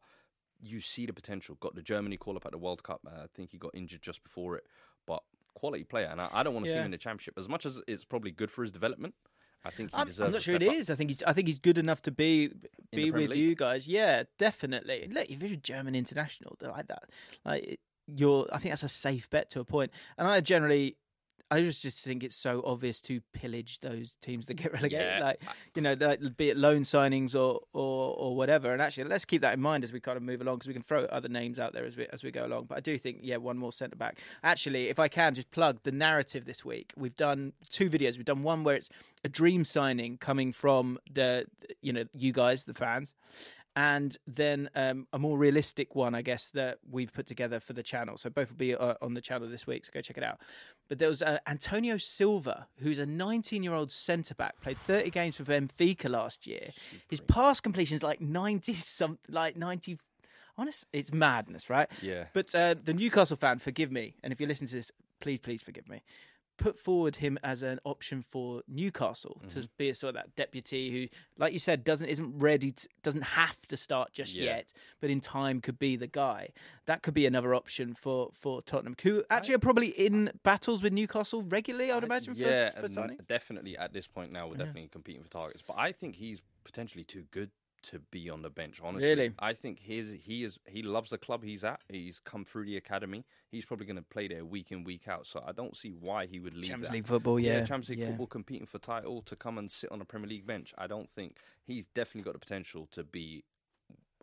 [0.61, 1.57] you see the potential.
[1.59, 3.01] Got the Germany call up at the World Cup.
[3.07, 4.65] Uh, I think he got injured just before it,
[5.07, 5.23] but
[5.55, 6.09] quality player.
[6.11, 8.05] And I, I don't want to see him in the championship as much as it's
[8.05, 9.15] probably good for his development.
[9.63, 10.27] I think he I'm, deserves.
[10.27, 10.73] I'm not sure it up.
[10.73, 10.89] is.
[10.89, 12.51] I think he's I think he's good enough to be
[12.91, 13.39] be with League.
[13.39, 13.87] you guys.
[13.87, 15.07] Yeah, definitely.
[15.11, 17.03] Look, if you're a German international, they're like that.
[17.45, 19.91] Like you're, I think that's a safe bet to a point.
[20.17, 20.97] And I generally,
[21.51, 25.05] I just just think it's so obvious to pillage those teams that get relegated.
[25.05, 25.23] Yeah.
[25.23, 25.41] Like
[25.75, 28.71] you know, that, be it loan signings or, or or whatever.
[28.71, 30.73] And actually, let's keep that in mind as we kind of move along because we
[30.73, 32.65] can throw other names out there as we as we go along.
[32.69, 34.17] But I do think, yeah, one more centre back.
[34.43, 38.15] Actually, if I can just plug the narrative this week, we've done two videos.
[38.15, 38.89] We've done one where it's
[39.25, 41.45] a dream signing coming from the
[41.81, 43.13] you know you guys, the fans.
[43.75, 47.83] And then um, a more realistic one, I guess, that we've put together for the
[47.83, 48.17] channel.
[48.17, 49.85] So both will be uh, on the channel this week.
[49.85, 50.39] So go check it out.
[50.89, 55.43] But there was uh, Antonio Silva, who's a 19-year-old centre back, played 30 games for
[55.43, 56.67] Benfica last year.
[57.09, 59.97] His pass completion is like 90 something, like 90.
[60.57, 61.87] Honest, it's madness, right?
[62.01, 62.25] Yeah.
[62.33, 65.61] But uh, the Newcastle fan, forgive me, and if you listen to this, please, please
[65.61, 66.01] forgive me.
[66.61, 69.61] Put forward him as an option for Newcastle Mm-hmm.
[69.61, 72.87] to be a sort of that deputy who, like you said, doesn't isn't ready, to,
[73.03, 74.43] doesn't have to start just Yeah.
[74.43, 76.49] yet, but in time could be the guy.
[76.85, 80.93] That could be another option for for Tottenham, who actually are probably in battles with
[80.93, 81.91] Newcastle regularly.
[81.91, 82.35] I would imagine.
[82.35, 83.17] For, yeah, for signing.
[83.27, 85.63] definitely at this point now we're definitely competing for targets.
[85.65, 87.49] But I think he's potentially too good
[87.83, 88.79] to be on the bench.
[88.83, 89.33] Honestly, Really?
[89.39, 91.81] I think his he is he loves the club he's at.
[91.89, 93.25] He's come through the academy.
[93.49, 95.27] He's probably going to play there week in week out.
[95.27, 96.93] So I don't see why he would leave Champions that.
[96.93, 98.07] League football, yeah, Champions League yeah.
[98.07, 100.73] football, competing for title to come and sit on a Premier League bench.
[100.77, 103.43] I don't think he's definitely got the potential to be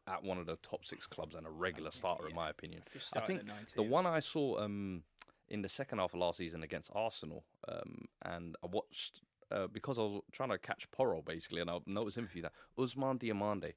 [0.06, 2.82] at one of the top six clubs and a regular starter, in my opinion.
[3.14, 3.42] I think
[3.76, 5.02] the one I saw um,
[5.48, 9.98] in the second half of last season against Arsenal, um, and I watched uh, because
[9.98, 12.54] I was trying to catch Porro basically, and I noticed him a few times.
[12.78, 13.72] Ousmane Diomande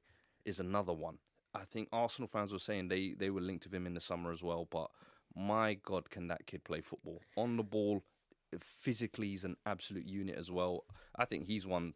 [0.46, 1.18] is another one.
[1.54, 4.32] I think Arsenal fans were saying they, they were linked to him in the summer
[4.32, 4.90] as well, but
[5.36, 8.04] my God, can that kid play football on the ball?
[8.60, 10.84] Physically, he's an absolute unit as well.
[11.16, 11.94] I think he's one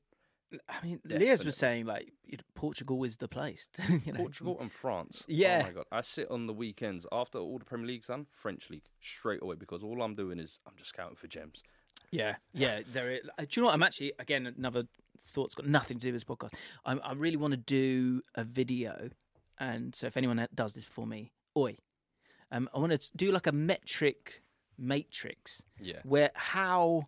[0.70, 1.46] I mean, Definitely.
[1.46, 2.14] was saying like
[2.54, 3.68] Portugal is the place.
[4.06, 4.20] you know?
[4.20, 5.26] Portugal and France.
[5.28, 5.62] Yeah.
[5.62, 5.86] Oh my god.
[5.92, 9.56] I sit on the weekends after all the Premier League's done, French League straight away
[9.56, 11.64] because all I'm doing is I'm just scouting for gems.
[12.12, 12.82] Yeah, yeah.
[12.92, 13.12] There.
[13.12, 13.74] Is, uh, do you know what?
[13.76, 14.84] I'm actually again another
[15.28, 16.54] thought's got nothing to do with this podcast.
[16.86, 19.10] I, I really want to do a video,
[19.60, 21.78] and so if anyone does this before me, oi,
[22.52, 24.42] um, I want to do like a metric
[24.78, 26.00] matrix Yeah.
[26.04, 27.08] where how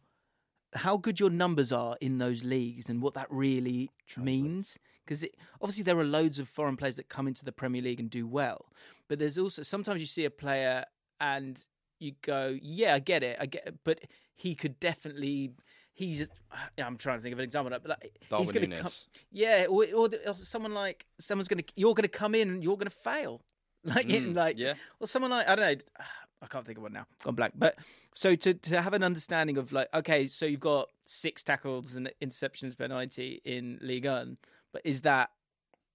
[0.74, 4.78] how good your numbers are in those leagues and what that really means.
[5.06, 5.24] Because
[5.62, 8.28] obviously there are loads of foreign players that come into the Premier League and do
[8.28, 8.66] well,
[9.08, 10.84] but there's also sometimes you see a player
[11.22, 11.64] and
[12.00, 14.02] you go, yeah, I get it, I get, it, but
[14.38, 15.52] he could definitely.
[15.92, 16.30] He's.
[16.78, 18.92] I'm trying to think of an example, but like, he's going to come.
[19.32, 21.70] Yeah, or, or, or someone like someone's going to.
[21.76, 23.42] You're going to come in and you're going to fail.
[23.84, 24.74] Like in Mm, like yeah.
[25.00, 25.84] well, someone like I don't know.
[26.42, 27.06] I can't think of one now.
[27.24, 27.54] Gone blank.
[27.56, 27.76] But
[28.14, 32.12] so to to have an understanding of like, okay, so you've got six tackles and
[32.22, 34.38] interceptions per ninety in League 1,
[34.74, 35.30] but is that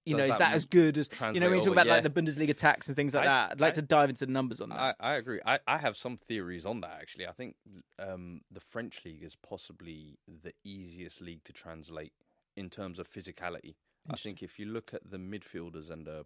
[0.05, 1.81] you know Does is that that as good as you know when you talk over?
[1.81, 3.51] about like the Bundesliga tax and things like I- that?
[3.53, 4.79] I'd like I- to dive into the numbers on that.
[4.79, 5.39] I, I agree.
[5.45, 7.27] I, I have some theories on that actually.
[7.27, 7.55] I think
[7.99, 12.13] um, the French league is possibly the easiest league to translate
[12.55, 13.75] in terms of physicality.
[14.09, 16.25] I think if you look at the midfielders and the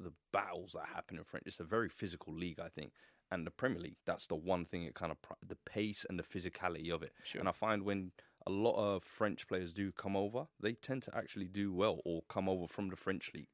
[0.00, 2.60] the battles that happen in French, it's a very physical league.
[2.60, 2.92] I think,
[3.30, 6.22] and the Premier League, that's the one thing it kind of the pace and the
[6.24, 7.12] physicality of it.
[7.24, 7.40] Sure.
[7.40, 8.12] And I find when
[8.48, 12.22] a lot of French players do come over, they tend to actually do well or
[12.28, 13.50] come over from the French league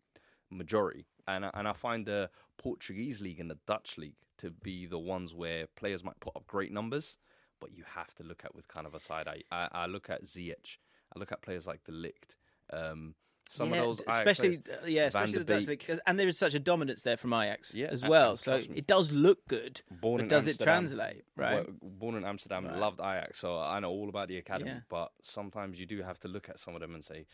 [0.51, 1.05] majority.
[1.27, 4.99] And I- and I find the Portuguese league and the Dutch league to be the
[4.99, 7.19] ones where players might put up great numbers,
[7.61, 9.43] but you have to look at with kind of a side eye.
[9.51, 10.79] I, I look at Ziyech.
[11.15, 12.37] I look at players like De Ligt.
[12.71, 13.17] Um,
[13.51, 16.19] some Yeah, of those, Ajax especially players, uh, yeah, Van especially the Dutch league, and
[16.19, 18.31] there is such a dominance there from Ajax Yeah, as well.
[18.31, 21.25] and So me, it does look good, born but in does it translate?
[21.37, 21.67] Right.
[21.67, 22.77] Well, born in Amsterdam, Right.
[22.79, 24.71] loved Ajax, so I know all about the academy.
[24.71, 24.81] Yeah.
[24.89, 27.27] But sometimes you do have to look at some of them and say,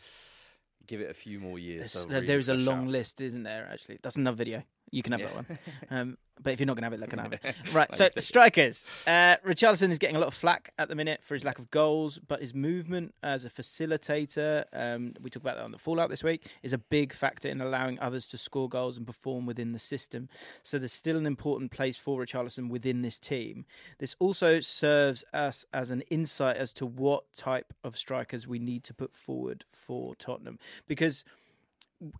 [0.87, 1.93] give it a few more years.
[1.93, 2.87] There's, to there- really there's a long out.
[2.87, 3.67] list, isn't there?
[3.71, 4.63] Actually, that's another video.
[4.91, 5.59] You can have that one.
[5.89, 7.41] Um, but if you're not going to have it, let can have it.
[7.73, 7.93] Right.
[7.93, 8.21] So you take it.
[8.23, 8.85] strikers.
[9.05, 11.69] Uh, Richarlison is getting a lot of flack at the minute for his lack of
[11.69, 16.09] goals, but his movement as a facilitator, um, we talked about that on the Fallout
[16.09, 19.71] this week, is a big factor in allowing others to score goals and perform within
[19.71, 20.29] the system.
[20.63, 23.65] So there's still an important place for Richarlison within this team.
[23.99, 28.83] This also serves us as an insight as to what type of strikers we need
[28.85, 31.23] to put forward for Tottenham, because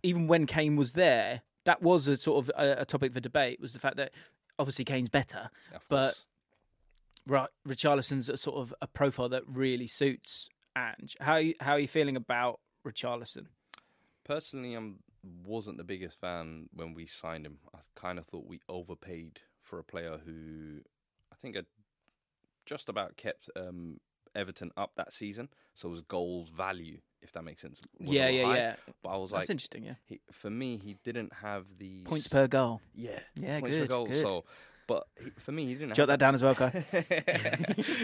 [0.02, 3.60] even when Kane was there, that was a sort of a, a topic for debate.
[3.60, 4.12] Was the fact that
[4.58, 5.50] obviously Kane's better,
[5.88, 6.22] but.
[7.24, 11.16] Ra- Richarlison's a sort of a profile that really suits Ange.
[11.20, 13.46] How how are you feeling about Richarlison?
[14.24, 14.80] Personally, I
[15.44, 17.58] wasn't the biggest fan when we signed him.
[17.74, 20.80] I kind of thought we overpaid for a player who
[21.32, 21.66] I think had
[22.66, 24.00] just about kept um,
[24.34, 25.48] Everton up that season.
[25.74, 27.80] So his goals value, if that makes sense.
[27.98, 28.56] yeah, yeah, high.
[28.56, 28.74] yeah.
[29.02, 29.84] But I was That's like, interesting.
[29.84, 32.80] Yeah, he, for me, he didn't have the points per goal.
[32.94, 34.06] Yeah, Yeah, points good, per goal.
[34.06, 34.20] good.
[34.22, 34.44] So,
[34.88, 36.70] but he, for me, he didn't Jot have that down as well, Cai.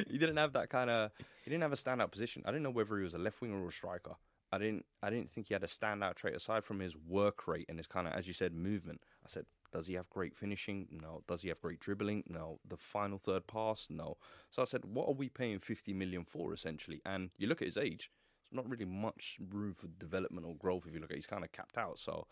[0.09, 1.11] he didn't have that kind of.
[1.45, 2.43] He didn't have a standout position.
[2.47, 4.13] I didn't know whether he was a left winger or a striker.
[4.51, 4.87] I didn't.
[5.03, 7.87] I didn't think he had a standout trait aside from his work rate and his
[7.87, 9.01] kind of, as you said, movement.
[9.25, 10.89] I said, does he have great finishing?
[10.91, 11.23] No.
[11.29, 12.25] Does he have great dribbling?
[12.29, 12.59] No.
[12.67, 13.89] The final third pass?
[13.91, 14.17] No.
[14.51, 17.03] So I said, what are we paying fifty million for essentially?
[17.05, 18.11] And you look at his age.
[18.51, 21.15] Not really much room for development or growth if you look at.
[21.15, 21.19] It.
[21.19, 21.99] He's kind of capped out.
[21.99, 22.27] So.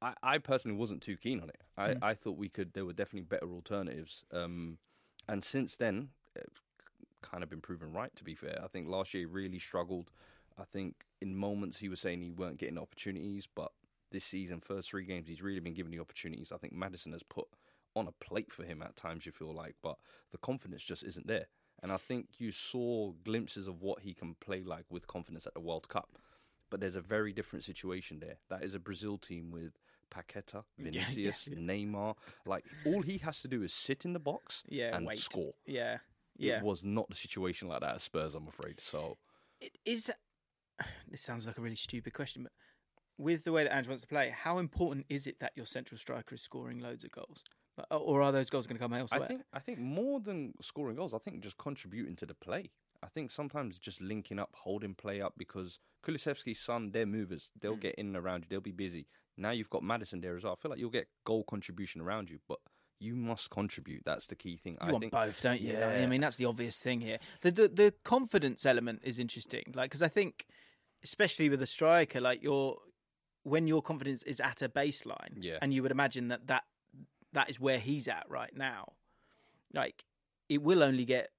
[0.00, 1.60] I, I personally wasn't too keen on it.
[1.76, 2.72] I, I thought we could.
[2.72, 4.22] There were definitely better alternatives.
[4.32, 4.78] Um,
[5.28, 6.60] and since then, it's
[7.20, 8.14] kind of been proven right.
[8.14, 10.12] To be fair, I think last year he really struggled.
[10.56, 13.72] I think in moments he was saying he weren't getting opportunities, but
[14.12, 16.52] this season, first three games, he's really been given the opportunities.
[16.52, 17.48] I think Maddison has put
[17.96, 19.26] on a plate for him at times.
[19.26, 19.96] You feel like, but
[20.30, 21.46] the confidence just isn't there.
[21.82, 25.54] And I think you saw glimpses of what he can play like with confidence at
[25.54, 26.18] the World Cup.
[26.70, 28.38] But there's a very different situation there.
[28.50, 29.72] That is a Brazil team with
[30.10, 32.14] Paqueta, Vinicius, Neymar.
[32.44, 35.18] Like all he has to do is sit in the box Yeah, and wait.
[35.18, 35.52] score.
[35.66, 35.98] Yeah,
[36.36, 36.58] yeah.
[36.58, 38.80] It was not the situation like that at Spurs, I'm afraid.
[38.80, 39.16] So
[39.60, 40.10] It is
[41.08, 42.52] this sounds like a really stupid question, but
[43.16, 45.98] with the way that Ange wants to play, how important is it that your central
[45.98, 47.42] striker is scoring loads of goals,
[47.90, 49.22] or are those goals going to come elsewhere?
[49.22, 52.70] I think I think more than scoring goals, I think just contributing to the play.
[53.02, 57.52] I think sometimes just linking up, holding play up because Kulusevski's Son, they're movers.
[57.60, 57.80] They'll Hmm.
[57.80, 58.46] get in and around you.
[58.50, 59.06] They'll be busy.
[59.36, 60.54] Now you've got Maddison there as well.
[60.54, 62.58] I feel like you'll get goal contribution around you, but
[62.98, 64.02] you must contribute.
[64.04, 64.72] That's the key thing.
[64.74, 65.74] You I want think both, don't you?
[65.74, 65.90] Yeah.
[65.90, 67.18] I mean, that's the obvious thing here.
[67.42, 70.46] The the, the confidence element is interesting, like because I think,
[71.04, 72.78] especially with a striker, like your
[73.44, 75.58] when your confidence is at a baseline, Yeah.
[75.62, 76.64] and you would imagine that that
[77.32, 78.92] that is where he's at right now.
[79.74, 80.04] Like
[80.48, 81.30] it will only get.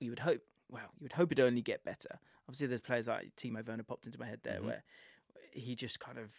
[0.00, 0.42] You would hope.
[0.70, 2.18] Well, you would hope it only get better.
[2.48, 4.64] Obviously, there's players like Timo Werner popped into my head there, Mhm.
[4.66, 4.82] where
[5.50, 6.30] he just kind of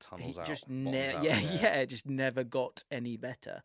[0.00, 0.46] Tunnels he out.
[0.46, 3.62] just ne- out, yeah, yeah, just never got any better.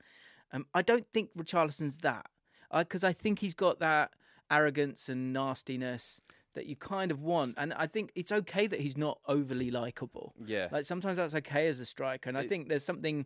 [0.52, 2.28] Um, I don't think Richarlison's that,
[2.71, 4.13] because I, think he's got that
[4.49, 6.21] arrogance and nastiness
[6.54, 10.34] that you kind of want, and I think it's okay that he's not overly likable.
[10.45, 10.69] Yeah.
[10.71, 13.26] Like sometimes that's okay as a striker, and I think there's something,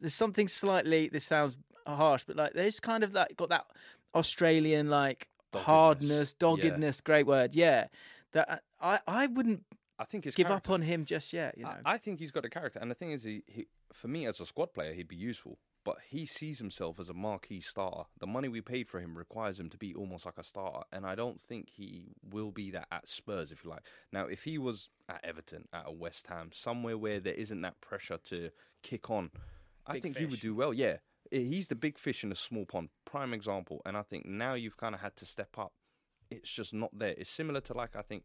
[0.00, 1.08] there's something slightly.
[1.08, 3.66] This sounds harsh, but like there's kind of like got that
[4.14, 5.66] Australian like Doggedness.
[5.66, 6.36] hardness, Yeah.
[6.38, 7.00] doggedness.
[7.00, 7.86] Great word, yeah.
[8.32, 9.64] That I I wouldn't
[9.98, 11.56] I think give character- up on him just yet.
[11.58, 13.66] You know, I, I think he's got a character, and the thing is, he, he
[13.92, 15.58] for me as a squad player, he'd be useful.
[15.82, 18.02] But he sees himself as a marquee starter.
[18.18, 21.06] The money we paid for him requires him to be almost like a starter, and
[21.06, 23.80] I don't think he will be that at Spurs, if you like.
[24.12, 27.80] Now, if he was at Everton, at a West Ham, somewhere where there isn't that
[27.80, 28.50] pressure to
[28.82, 29.30] kick on,
[29.90, 30.72] I think he would do well.
[30.72, 30.96] Yeah,
[31.30, 33.82] he's the big fish in a small pond, prime example.
[33.84, 35.72] And I think now you've kind of had to step up.
[36.30, 37.14] It's just not there.
[37.16, 38.24] It's similar to like I think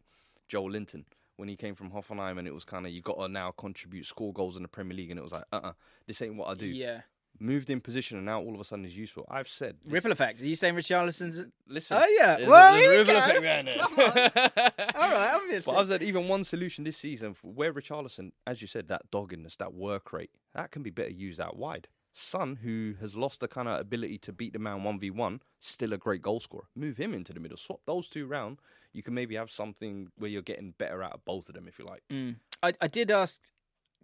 [0.50, 1.06] Joelinton
[1.38, 4.06] when he came from Hoffenheim, and it was kind of you got to now contribute,
[4.06, 5.74] score goals in the Premier League, and it was like, uh, uh
[6.08, 6.68] this ain't what I do.
[6.68, 7.02] yeah.
[7.40, 9.26] Moved in position, and now all of a sudden is useful.
[9.30, 10.42] I've said this- Ripple effect.
[10.42, 11.46] Are you saying Richarlison's?
[11.68, 12.36] Listen, Oh, yeah.
[12.38, 13.18] there's- Well, there's here a we go.
[13.18, 13.78] effect behind it.
[14.96, 15.72] All right, obviously.
[15.74, 19.56] But I've said even one solution this season where Richarlison, as you said, that doggedness,
[19.58, 21.88] that work rate, that can be better used out wide.
[22.18, 25.98] Son, who has lost the kind of ability to beat the man 1v1, still a
[25.98, 26.64] great goal scorer.
[26.74, 27.58] Move him into the middle.
[27.58, 28.60] Swap those two round.
[28.94, 31.78] You can maybe have something where you're getting better out of both of them, if
[31.78, 32.04] you like.
[32.10, 32.38] Mm.
[32.64, 33.42] I, I did ask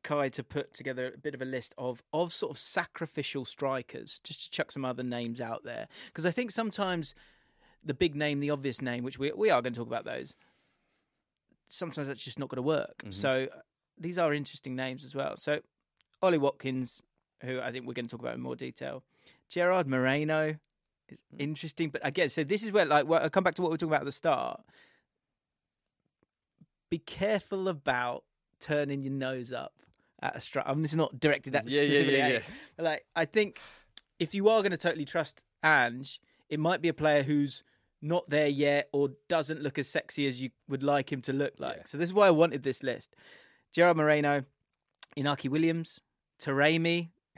[0.03, 4.19] Cai to put together a bit of a list of of sort of sacrificial strikers,
[4.23, 7.13] just to chuck some other names out there, because I think sometimes
[7.83, 10.35] the big name, the obvious name, which we we are going to talk about those,
[11.69, 13.03] sometimes that's just not going to work.
[13.09, 13.59] So uh,
[13.97, 15.37] these are interesting names as well.
[15.37, 15.61] So
[16.21, 17.01] Ollie Watkins,
[17.41, 19.03] who I think we're going to talk about in more detail,
[19.49, 20.57] Gerard Moreno.
[21.09, 23.69] is Interesting, but again, so this is where, like, well, I'll come back to what
[23.69, 24.61] we were talking about at the start.
[26.89, 28.23] Be careful about
[28.59, 29.73] turning your nose up
[30.21, 30.65] at a strike.
[30.67, 32.83] I mean, this is not directed at Yeah, yeah, specifically yeah, at yeah.
[32.83, 33.59] Like, I think
[34.19, 37.63] if you are going to totally trust Ange, it might be a player who's
[38.01, 41.53] not there yet or doesn't look as sexy as you would like him to look
[41.59, 41.77] like.
[41.77, 41.83] Yeah.
[41.85, 43.15] So this is why I wanted this list.
[43.73, 44.43] Gerard Moreno,
[45.17, 45.99] Inaki Williams,
[46.41, 47.09] Taremi,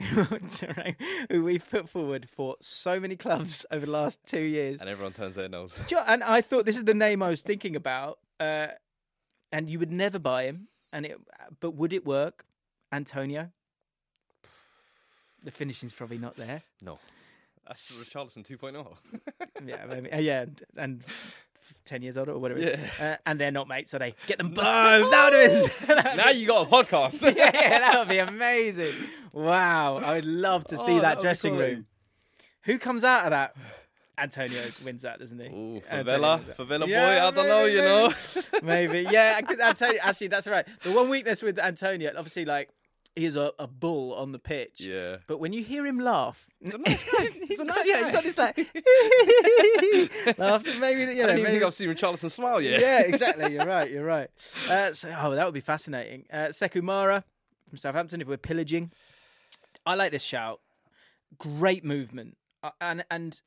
[1.30, 4.80] who we've put forward for so many clubs over the last two years.
[4.80, 5.72] And everyone turns their nose.
[5.86, 8.68] Do you know- And I thought this is the name I was thinking about, uh,
[9.52, 10.68] and you would never buy him.
[10.92, 11.16] And it,
[11.60, 12.44] but would it work?
[12.94, 13.50] Antonio.
[15.42, 16.62] The finishing's probably not there.
[16.80, 16.98] No.
[17.66, 18.86] That's Richarlison 2.0.
[19.66, 20.12] Yeah, maybe.
[20.12, 21.04] Uh, yeah, and, and
[21.86, 22.60] ten years older or whatever.
[22.60, 22.78] Yeah.
[23.00, 24.64] Uh, and they're not mates, so they get them both.
[24.64, 26.16] that would have been.
[26.18, 27.22] now you got a podcast.
[27.36, 28.92] yeah, that would be amazing.
[29.32, 31.74] Wow, I would love to see Oh, that that dressing quality.
[31.76, 31.86] room.
[32.64, 33.56] Who comes out of that?
[34.18, 35.46] Antonio wins that, doesn't he?
[35.46, 38.12] Ooh, favela, favela boy, Yeah, I don't know, maybe, you know.
[38.62, 38.92] maybe.
[39.02, 39.40] Maybe, yeah.
[39.40, 40.66] 'cause Antonio, actually, that's right.
[40.82, 42.68] The one weakness with Antonio, obviously, like
[43.16, 44.80] he is a, a bull on the pitch.
[44.80, 45.18] Yeah.
[45.28, 47.22] But when you hear him laugh, a nice guy.
[47.24, 48.12] he's He's a got, nice yeah, he's guy.
[48.12, 48.56] got this like
[50.38, 50.74] laughter.
[50.80, 52.80] Maybe you I know, don't even maybe think I've seen Richarlison smile yet.
[52.80, 53.52] yeah, exactly.
[53.52, 53.90] You're right.
[53.90, 54.28] You're right.
[54.68, 56.24] Uh, so, oh, that would be fascinating.
[56.32, 57.24] Uh, Sekou Mara
[57.68, 58.20] from Southampton.
[58.20, 58.90] If we're pillaging,
[59.86, 60.60] I like this shout.
[61.38, 63.40] Great movement, uh, and and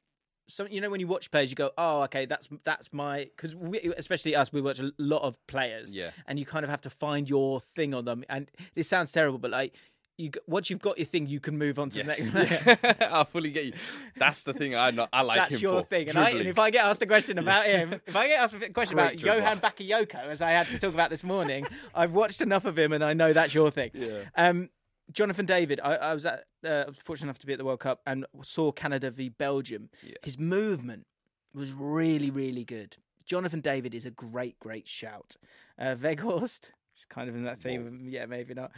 [0.48, 3.56] some you know when you watch players, you go, oh, okay, that's that's my because
[3.98, 6.12] especially us, we watch a lot of players, Yeah.
[6.28, 8.24] and you kind of have to find your thing on them.
[8.30, 9.74] And this sounds terrible, but like.
[10.20, 12.48] You, once you've got your thing, you can move on to the next player.
[12.82, 12.98] Yes.
[13.00, 13.74] I fully get you.
[14.16, 15.86] That's the thing I know, I like That's him your for.
[15.90, 16.10] thing.
[16.10, 18.56] And, I, and if I get asked a question about him, if I get asked
[18.56, 22.14] a question Great about Johan Bakayoko, as I had to talk about this morning, I've
[22.14, 23.92] watched enough of him and I know that's your thing.
[23.94, 24.22] Yeah.
[24.36, 24.70] Um,
[25.12, 27.66] Jonathan David, I, I was at, uh, I was fortunate enough to be at the
[27.66, 29.90] World Cup and saw Canada v Belgium.
[30.04, 30.14] Yeah.
[30.24, 31.06] His movement
[31.54, 32.98] was really, really good.
[33.26, 35.36] Jonathan David is a great, great shout.
[35.80, 37.88] Uh, Weghorst, which is kind of in that theme.
[37.88, 38.72] Of, yeah, maybe not.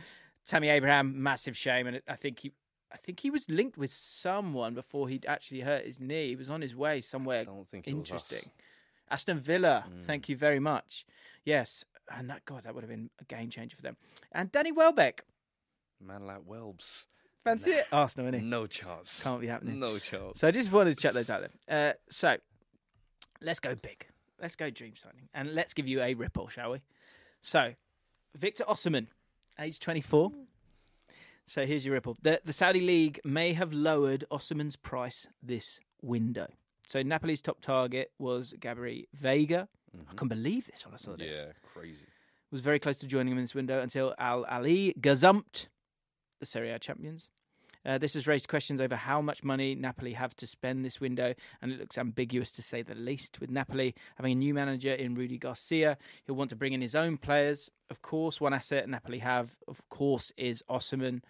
[0.46, 2.52] Tammy Abraham, massive shame, and I think he,
[2.92, 6.30] I think he was linked with someone before he'd actually hurt his knee.
[6.30, 7.42] He was on his way somewhere.
[7.42, 8.10] I don't think it was us.
[8.12, 8.50] interesting.
[9.12, 10.06] Aston Villa, Mm.
[10.06, 11.06] thank you very much.
[11.44, 13.98] Yes, and that God, that would have been a game changer for them.
[14.32, 15.24] And Danny Welbeck,
[16.02, 17.06] Man like Welbs.
[17.44, 17.86] fancy it?
[17.92, 18.44] Arsenal, innit?
[18.44, 19.24] No chance.
[19.24, 19.80] Can't be happening.
[19.80, 20.40] No chance.
[20.40, 21.90] So I just wanted to check those out there.
[21.90, 22.38] Uh, so
[23.42, 24.06] let's go big.
[24.42, 26.82] Let's go dream signing, and let's give you a ripple, shall we?
[27.42, 27.74] So
[28.38, 29.08] Victor Osimhen,
[29.60, 30.32] age twenty four.
[31.46, 32.16] So here's your ripple.
[32.22, 36.48] The the Saudi league may have lowered Osimhen's price this window.
[36.88, 39.68] So Napoli's top target was Gabri Veiga.
[40.10, 41.48] I can not believe this when I saw this Mm-hmm.
[41.48, 42.06] yeah, crazy.
[42.52, 45.68] was very close to joining him in this window until Al Ahli gazumped
[46.40, 47.30] the Serie A champions.
[47.86, 51.34] Uh, this has raised questions over how much money Napoli have to spend this window,
[51.62, 53.40] and it looks ambiguous to say the least.
[53.40, 56.94] With Napoli having a new manager in Rudi Garcia, he'll want to bring in his
[56.94, 57.70] own players.
[57.90, 61.22] Of course, one asset Napoli have, of course, is Osimhen.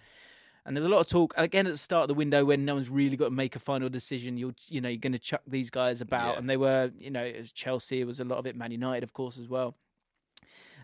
[0.66, 2.66] And there was a lot of talk again at the start of the window when
[2.66, 4.36] no one's really got to make a final decision.
[4.38, 6.39] You're, you know, you're going to chuck these guys about, Yeah.
[6.39, 8.01] and they were, you know, it was Chelsea.
[8.01, 8.55] It was a lot of it.
[8.55, 9.76] Man United, of course, as well.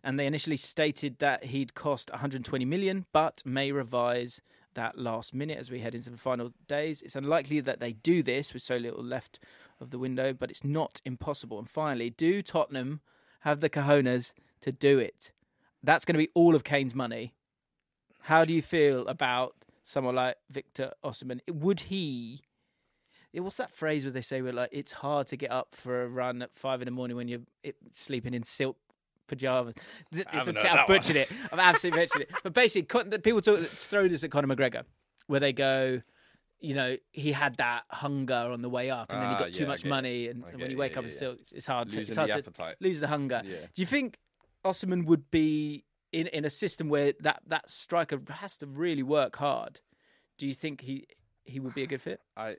[0.04, 4.42] And they initially stated that he'd cost 120 million, but may revise
[4.76, 7.02] that last minute as we head into the final days.
[7.02, 9.40] It's unlikely that they do this with so little left
[9.80, 11.58] of the window, but it's not impossible.
[11.58, 13.02] And finally, do Tottenham
[13.42, 15.32] have the cojones to do it?
[15.82, 17.34] That's going to be all of Kane's money.
[18.22, 21.42] How do you feel about someone like Victor Osimhen?
[21.50, 22.42] Would he?
[23.34, 26.08] What's that phrase where they say we're like it's hard to get up for a
[26.08, 27.42] run at five in the morning when you're
[27.92, 28.78] sleeping in silk
[29.28, 29.74] pajamas?
[30.12, 31.30] It's a haven't I've butchered it.
[31.52, 32.32] I've absolutely butchered it.
[32.44, 34.84] But basically, people talk, throw this at Conor McGregor,
[35.28, 36.02] where they go,
[36.60, 39.54] you know, he had that hunger on the way up, and then he Ah, got
[39.54, 41.68] too yeah, much money, and, and when you wake yeah, up, yeah, it's still it's
[41.68, 42.76] hard to it's hard the to appetite.
[42.80, 43.42] lose the hunger.
[43.44, 44.18] Do you think
[44.66, 49.36] Osimhen would be in in a system where that that striker has to really work
[49.36, 49.82] hard?
[50.38, 51.08] Do you think he
[51.44, 52.22] he would be a good fit?
[52.38, 52.56] I,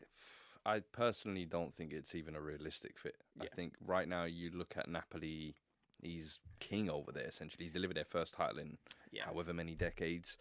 [0.65, 3.17] I personally don't think it's even a realistic fit.
[3.41, 5.55] I think right now you look at Napoli,
[6.03, 7.27] he's king over there.
[7.27, 8.79] Essentially, he's delivered their first title in
[9.13, 9.25] Yeah.
[9.25, 10.37] however many decades.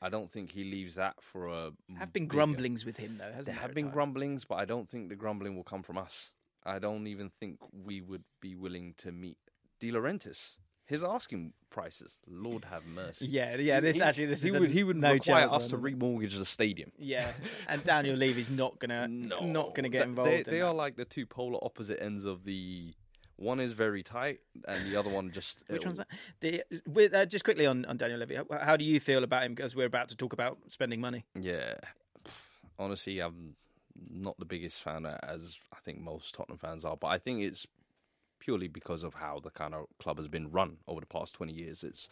[0.00, 1.72] I don't think he leaves that for a.
[1.96, 3.62] Have been bigger- grumblings with him though, hasn't There there?
[3.62, 3.94] have been times?
[3.94, 6.32] grumblings, but I don't think the grumbling will come from us.
[6.64, 9.36] I don't even think we would be willing to meet
[9.80, 10.58] De Laurentiis.
[10.86, 13.26] His asking prices, Lord have mercy.
[13.30, 13.78] Yeah, yeah.
[13.80, 16.36] This He- actually, this he is a would he would no require us to remortgage
[16.36, 16.90] the stadium.
[16.98, 17.32] Yeah,
[17.68, 20.30] and Daniel Levy's not gonna not gonna get involved.
[20.30, 22.92] They, in they are like the two polar opposite ends of the.
[23.42, 25.64] One is very tight, and the other one just.
[25.68, 26.08] Which it'll- one's that?
[26.40, 29.42] The, with, uh, just quickly on, on Daniel Levy, how, how do you feel about
[29.44, 29.54] him?
[29.54, 31.24] Because we're about to talk about spending money.
[31.38, 31.74] Yeah,
[32.78, 33.56] honestly, I'm
[34.10, 36.96] not the biggest fan, uh, as I think most Tottenham fans are.
[36.96, 37.66] But I think it's
[38.38, 41.52] purely because of how the kind of club has been run over the past 20
[41.52, 41.84] years.
[41.84, 42.08] It's,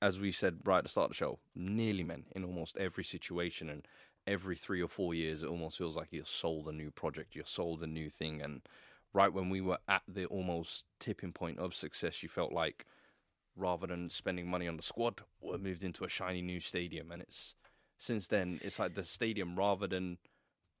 [0.00, 3.04] as we said right at the start of the show, nearly men in almost every
[3.04, 3.68] situation.
[3.68, 3.86] And
[4.26, 7.44] every three or four years, it almost feels like you're sold a new project, you're
[7.44, 8.40] sold a new thing.
[8.42, 8.62] And
[9.12, 12.86] right when we were at the almost tipping point of success, you felt like
[13.56, 17.10] rather than spending money on the squad, we moved into a shiny new stadium.
[17.10, 17.54] And it's
[17.98, 20.18] since then, it's like the stadium rather than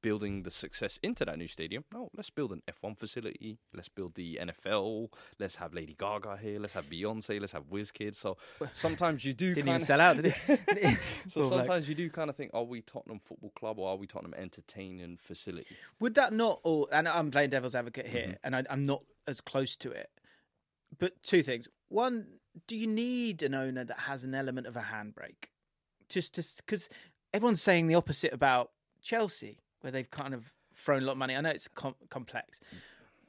[0.02, 1.84] building the success into that new stadium.
[1.92, 3.58] No, let's build an F1 facility.
[3.72, 5.08] Let's build the NFL.
[5.38, 6.58] Let's have Lady Gaga here.
[6.58, 7.40] Let's have Beyonce.
[7.40, 8.16] Let's have WizKids.
[8.16, 8.36] So
[8.72, 10.94] sometimes you do Didn't even sell out, did he?
[11.28, 14.06] so sometimes you do kind of think, are we Tottenham Football Club or are we
[14.06, 15.76] Tottenham Entertaining Facility?
[16.00, 18.32] Would that not, or and I'm playing devil's advocate here, Mm-hmm.
[18.44, 20.10] and I, I'm not as close to it.
[20.98, 22.26] But two things: one,
[22.66, 25.48] do you need an owner that has an element of a handbrake?
[26.08, 26.88] Just because
[27.32, 31.36] everyone's saying the opposite about Chelsea, where they've kind of thrown a lot of money.
[31.36, 32.60] I know it's com- complex.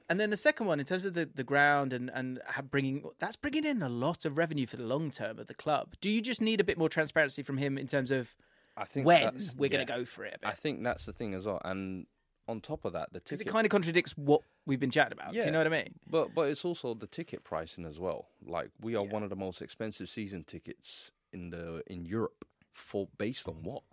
[0.09, 2.39] And then the second one, in terms of the, the ground and and
[2.69, 5.95] bringing that's bringing in a lot of revenue for the long term of the club.
[6.01, 8.35] Do you just need a bit more transparency from him in terms of
[8.75, 10.35] I think when we're going to go for it?
[10.35, 10.49] A bit?
[10.49, 11.61] I think that's the thing as well.
[11.63, 12.05] And
[12.47, 15.13] on top of that, the Because ticket it kind of contradicts what we've been chatting
[15.13, 15.33] about.
[15.33, 15.93] Do you know what I mean?
[16.09, 18.27] But but it's also the ticket pricing as well.
[18.45, 23.07] Like we are one of the most expensive season tickets in the in Europe for
[23.17, 23.83] based on what?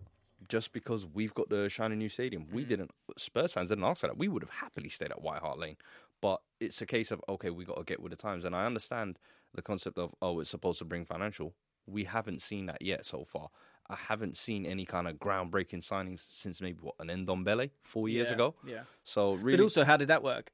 [0.51, 2.68] Just because we've got the shiny new stadium, we mm.
[2.68, 2.90] didn't.
[3.16, 4.18] Spurs fans didn't ask for that.
[4.18, 5.76] We would have happily stayed at White Hart Lane,
[6.20, 8.44] but it's a case of okay, we got to get with the times.
[8.44, 9.18] And I understand
[9.55, 11.55] the concept of oh, it's supposed to bring financial.
[11.86, 13.48] We haven't seen that yet so far.
[13.88, 18.28] I haven't seen any kind of groundbreaking signings since maybe what an Ndombele four years
[18.28, 18.55] Yeah, ago.
[18.64, 18.80] yeah.
[19.03, 20.53] So really, But also, how did that work?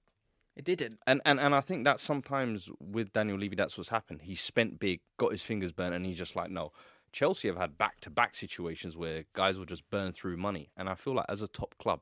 [0.57, 0.99] It didn't.
[1.07, 4.23] and, and and I think that sometimes with Daniel Levy, that's what's happened.
[4.23, 6.73] He spent big, got his fingers burnt, and he's just like, no.
[7.13, 10.71] Chelsea have had back to back situations where guys will just burn through money.
[10.77, 12.01] And I feel like as a top club,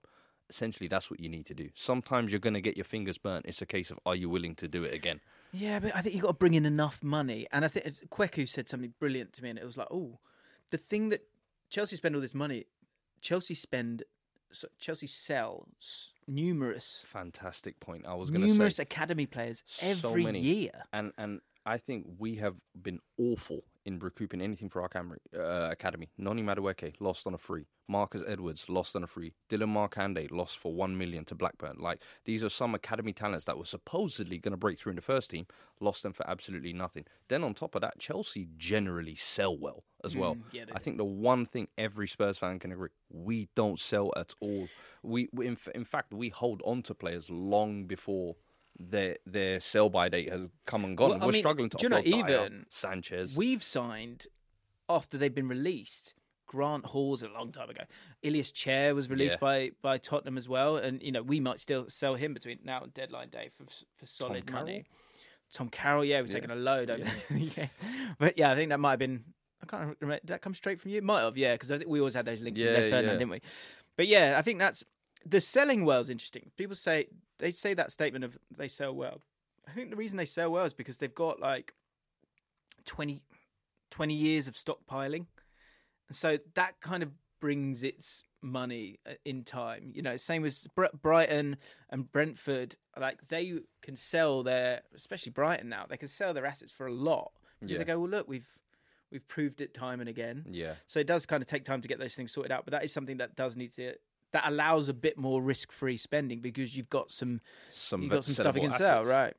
[0.51, 1.71] essentially that's what you need to do.
[1.75, 3.47] Sometimes you're going to get your fingers burnt.
[3.47, 5.21] It's a case of are you willing to do it again?
[5.53, 7.47] Yeah, but I think you've got to bring in enough money.
[7.53, 10.19] And I think Kweku said something brilliant to me, and it was like, oh,
[10.71, 11.23] the thing that
[11.71, 12.65] Chelsea spend all this money,
[13.21, 14.03] Chelsea spend,
[14.53, 15.69] so Chelsea sell
[16.27, 18.05] numerous, Fantastic point.
[18.07, 20.41] I was going to numerous say academy players so every many.
[20.41, 20.71] year.
[20.93, 25.71] and and I think we have been awful in recouping anything for our Camry, uh,
[25.71, 26.09] academy.
[26.17, 27.67] Noni Madueke lost on a free.
[27.87, 29.35] Marcus Edwards lost on a free.
[29.51, 31.77] Dilan Markanday lost for one million to Blackburn.
[31.79, 35.03] Like these are some academy talents that were supposedly going to break through in the
[35.03, 35.47] first team,
[35.81, 37.05] lost them for absolutely nothing.
[37.29, 40.39] Then on top of that, Chelsea generally sell well as well.
[40.53, 44.35] yeah, I think the one thing every Spurs fan can agree: we don't sell at
[44.41, 44.69] all.
[45.03, 48.37] We, we in, f- in fact, we hold on to players long before
[48.79, 51.11] their their sell by date has come and gone.
[51.11, 53.37] Well, We're mean, struggling to do you know, even Sanchez.
[53.37, 54.27] We've signed
[54.89, 56.15] after they've been released
[56.47, 57.83] Grant Hall's a long time ago.
[58.23, 59.39] Ilias Chair was released Yeah.
[59.41, 62.83] by by Tottenham as well, and you know we might still sell him between now
[62.83, 63.65] and deadline day for
[63.97, 64.65] for solid Carroll?
[64.65, 64.85] money.
[65.53, 66.35] Tom Carroll, yeah, was Yeah.
[66.37, 67.69] taking a load over yeah.
[68.19, 69.25] But yeah, I think that might have been.
[69.63, 70.21] I can't remember.
[70.21, 71.01] Did that come straight from you?
[71.01, 73.05] Might have, yeah, because I think we always had those links Yeah, from Les Ferdinand,
[73.15, 73.19] yeah.
[73.19, 73.41] didn't we?
[73.97, 74.85] But yeah, I think that's
[75.25, 76.51] the selling well is interesting.
[76.57, 77.07] People say
[77.39, 79.21] they say that statement of they sell well.
[79.69, 81.75] I think the reason they sell well is because they've got like
[82.87, 83.23] 20,
[83.91, 85.27] 20 years of stockpiling,
[86.09, 87.11] and so that kind of
[87.41, 89.91] brings its money uh, in time.
[89.95, 91.57] You know, same as Br- Brighton
[91.91, 92.77] and Brentford.
[92.99, 96.93] Like they can sell their, especially Brighton now, they can sell their assets for a
[96.93, 97.79] lot because Yeah.
[97.79, 98.49] they go, well, look, we've
[99.11, 100.45] we've proved it time and again.
[100.51, 100.75] Yeah.
[100.87, 102.85] So it does kind of take time to get those things sorted out, but that
[102.85, 103.95] is something that does need to
[104.35, 107.41] that allows a bit more risk-free spending because you've got some
[107.73, 109.35] Some you've got some stuff you sellable can sell, right?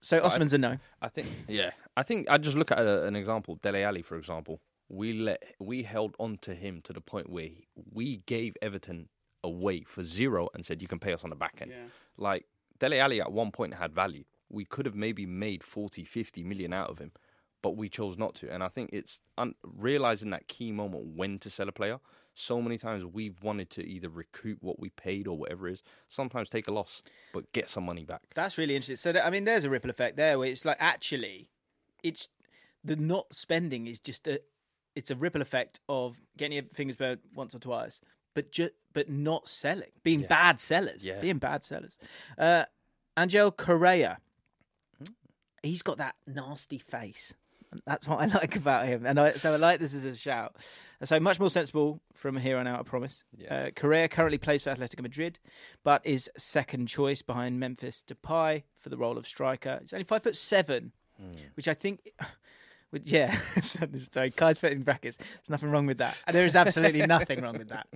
[0.00, 0.78] So Osimhen's a no.
[1.02, 4.16] I think, yeah, I think I just look at a, an example, Dele Alli, for
[4.16, 4.60] example.
[4.88, 9.08] We let we held on to him to the point where he, we gave Everton
[9.44, 11.72] away for zero and said you can pay us on the back end.
[12.16, 12.46] Like
[12.78, 14.24] Dele Alli at one point had value.
[14.48, 17.12] We could have maybe made 40, 50 million out of him,
[17.60, 18.50] but we chose not to.
[18.50, 21.98] And I think it's un- realizing that key moment when to sell a player.
[22.40, 25.82] So many times we've wanted to either recoup what we paid or whatever it is.
[26.08, 28.22] Sometimes take a loss, but get some money back.
[28.36, 28.96] That's really interesting.
[29.14, 31.50] So I mean, there's a ripple effect there where it's like actually,
[32.04, 32.28] it's
[32.84, 34.40] the not spending is just a
[34.94, 37.98] it's a ripple effect of getting your fingers burned once or twice,
[38.34, 41.20] but ju- but not selling, being bad sellers, Yeah.
[41.20, 41.96] being bad sellers.
[42.38, 42.64] Uh,
[43.18, 44.18] Angel Correa,
[45.64, 47.34] he's got that nasty face.
[47.86, 50.56] That's what I like about him, and I, so I like this as a shout.
[51.04, 53.22] So much more sensible from here on out, I promise.
[53.36, 53.54] Yeah.
[53.54, 55.38] Uh, Correa currently plays for Atletico Madrid,
[55.84, 59.78] but is second choice behind Memphis Depay for the role of striker.
[59.80, 60.92] He's only five foot seven,
[61.54, 62.12] which I think,
[62.90, 63.38] with, yeah.
[63.60, 65.16] sorry, Cai's put in brackets.
[65.18, 67.86] There's nothing wrong with that, and there is absolutely nothing wrong with that.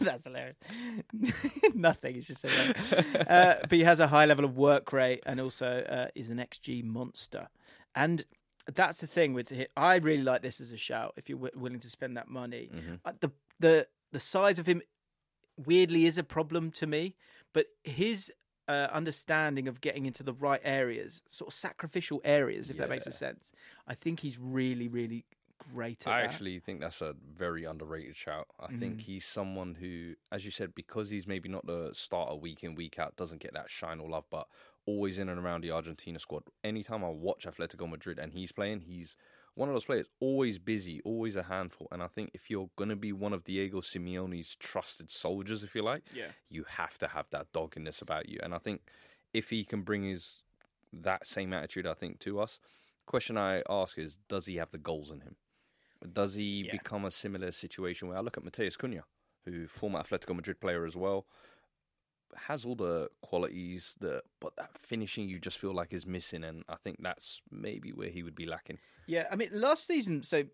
[0.00, 0.56] That's hilarious.
[1.74, 2.16] Nothing.
[2.16, 2.48] It's just so
[3.28, 6.38] uh, but he has a high level of work rate and also uh, is an
[6.38, 7.48] XG monster.
[7.94, 8.24] And
[8.74, 9.66] that's the thing with him.
[9.76, 11.14] I really like this as a shout.
[11.16, 12.70] If you're w- willing to spend that money,
[13.04, 14.82] uh, the the the size of him
[15.56, 17.14] weirdly is a problem to me.
[17.52, 18.32] But his
[18.68, 23.06] uh, understanding of getting into the right areas, sort of sacrificial areas, if that makes
[23.06, 23.52] a sense,
[23.88, 25.24] I think he's really really
[25.74, 26.30] great at I that.
[26.30, 28.46] actually think that's a very underrated shout.
[28.58, 28.78] I Mm-hmm.
[28.78, 32.74] think he's someone who, as you said, because he's maybe not the starter week in,
[32.76, 34.46] week out, doesn't get that shine or love, but
[34.90, 36.42] always in and around the Argentina squad.
[36.64, 39.16] Anytime I watch Atletico Madrid and he's playing, he's
[39.54, 41.86] one of those players, always busy, always a handful.
[41.92, 45.74] And I think if you're going to be one of Diego Simeone's trusted soldiers, if
[45.74, 46.32] you like, Yeah.
[46.48, 48.38] you have to have that doggedness about you.
[48.42, 48.80] And I think
[49.32, 50.42] if he can bring his
[50.92, 52.58] that same attitude, I think, to us,
[53.06, 55.36] question I ask is, does he have the goals in him?
[56.12, 56.72] Does he Yeah.
[56.72, 59.04] become a similar situation where I look at Matheus Cunha,
[59.44, 61.26] who former Atletico Madrid player as well,
[62.36, 66.64] has all the qualities that, but that finishing you just feel like is missing, and
[66.68, 68.78] I think that's maybe where he would be lacking.
[69.06, 70.44] Yeah, I mean, last season, so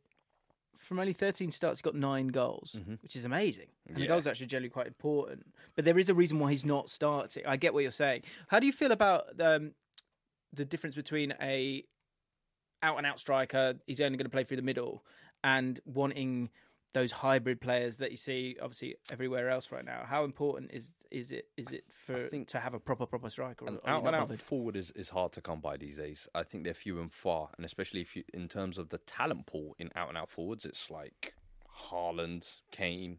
[0.78, 3.66] from only 13 starts, he got nine goals, which is amazing.
[3.88, 5.46] And the goals are actually generally quite important.
[5.74, 7.44] But there is a reason why he's not starting.
[7.46, 8.22] I get what you're saying.
[8.48, 9.72] How do you feel about um,
[10.52, 11.84] the difference between a
[12.82, 15.04] out and out striker, he's only going to play through the middle,
[15.42, 16.50] and wanting
[16.96, 20.04] those hybrid players that you see obviously everywhere else right now?
[20.06, 23.66] How important is is it is it for think- to have a proper proper striker?
[23.68, 24.40] An out and out bothered?
[24.40, 26.26] forward is, is hard to come by these days.
[26.34, 29.44] I think they're few and far, and especially if you, in terms of the talent
[29.44, 31.34] pool in out and out forwards, it's like
[31.90, 33.18] Haaland, Kane,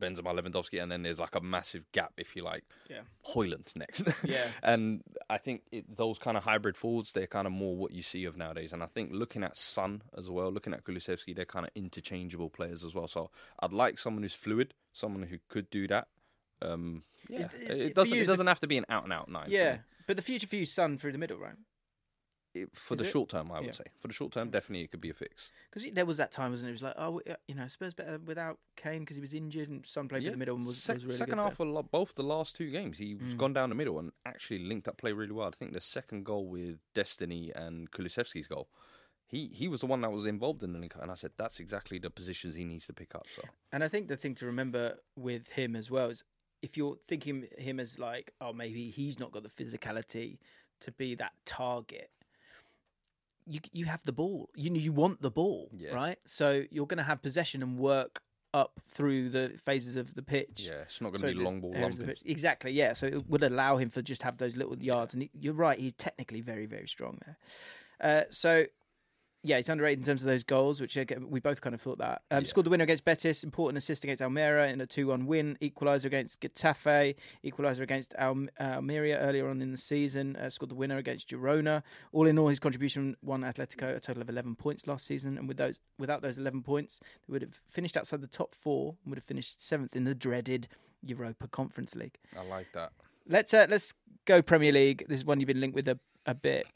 [0.00, 2.64] Benzema, Lewandowski, and then there's like a massive gap, if you like.
[2.88, 3.02] Yeah.
[3.34, 4.04] Højlund next.
[4.24, 4.46] Yeah.
[4.62, 8.02] and I think it, those kind of hybrid forwards, they're kind of more what you
[8.02, 8.72] see of nowadays.
[8.72, 12.50] And I think looking at Son as well, looking at Kulusevski, they're kind of interchangeable
[12.50, 13.06] players as well.
[13.06, 13.30] So
[13.60, 16.08] I'd like someone who's fluid, someone who could do that.
[16.62, 18.16] Um, yeah, it, it- it doesn't.
[18.16, 19.46] you, It doesn't have to be an out and out nine.
[19.48, 21.54] Yeah, but the future for you, Son through the middle, right?
[22.52, 23.10] It- for Is the it?
[23.10, 23.72] short term, I would Yeah.
[23.72, 23.84] say.
[24.00, 25.52] For the short term, definitely it could be a fix.
[25.70, 26.70] Because there was that time, wasn't it?
[26.70, 29.68] It was like, oh, uh, you know, Spurs better without Kane because he was injured,
[29.68, 31.66] and Son played through the middle and was, Sec- was really second good half there.
[31.66, 31.70] Mm.
[31.70, 34.88] of lo- both the last two games, he's gone down the middle and actually linked
[34.88, 35.46] up play really well.
[35.46, 38.68] I think the second goal with Destiny and Kulusevski's goal,
[39.28, 41.30] he he was the one that was involved in the link, up, and I said
[41.36, 43.26] that's exactly the positions he needs to pick up.
[43.32, 46.24] So And I think the thing to remember with him as well is
[46.62, 50.38] if you're thinking him as like, oh, maybe he's not got the physicality
[50.80, 52.10] to be that target.
[53.50, 54.48] You you have the ball.
[54.54, 55.92] You you want the ball, Yeah.
[55.94, 56.18] right?
[56.26, 58.22] So you're going to have possession and work
[58.52, 60.66] up through the phases of the pitch.
[60.68, 62.16] yeah, it's not going to Sorry, be long ball areas of the lumping.
[62.16, 62.22] pitch.
[62.30, 62.92] Exactly, yeah.
[62.94, 65.14] So it would allow him for just have those little yards.
[65.14, 67.36] And he, you're right, he's technically very, very strong there.
[68.00, 68.64] Uh, so
[69.42, 72.22] Yeah, he's underrated in terms of those goals, which we both kind of thought that.
[72.30, 75.56] Um, Scored the winner against Betis, important assist against Almeria in a 2 1 win,
[75.62, 80.74] equaliser against Getafe, equaliser against Al- Almeria earlier on in the season, uh, scored the
[80.74, 81.82] winner against Girona.
[82.12, 85.48] All in all, his contribution won Atletico a total of 11 points last season, and
[85.48, 89.10] with those without those 11 points, they would have finished outside the top four and
[89.10, 90.68] would have finished seventh in the dreaded
[91.02, 92.18] Europa Conference League.
[92.36, 92.92] I like that.
[93.26, 93.94] Let's uh, let's
[94.26, 95.06] go Premier League.
[95.08, 96.66] This is one you've been linked with a, a bit.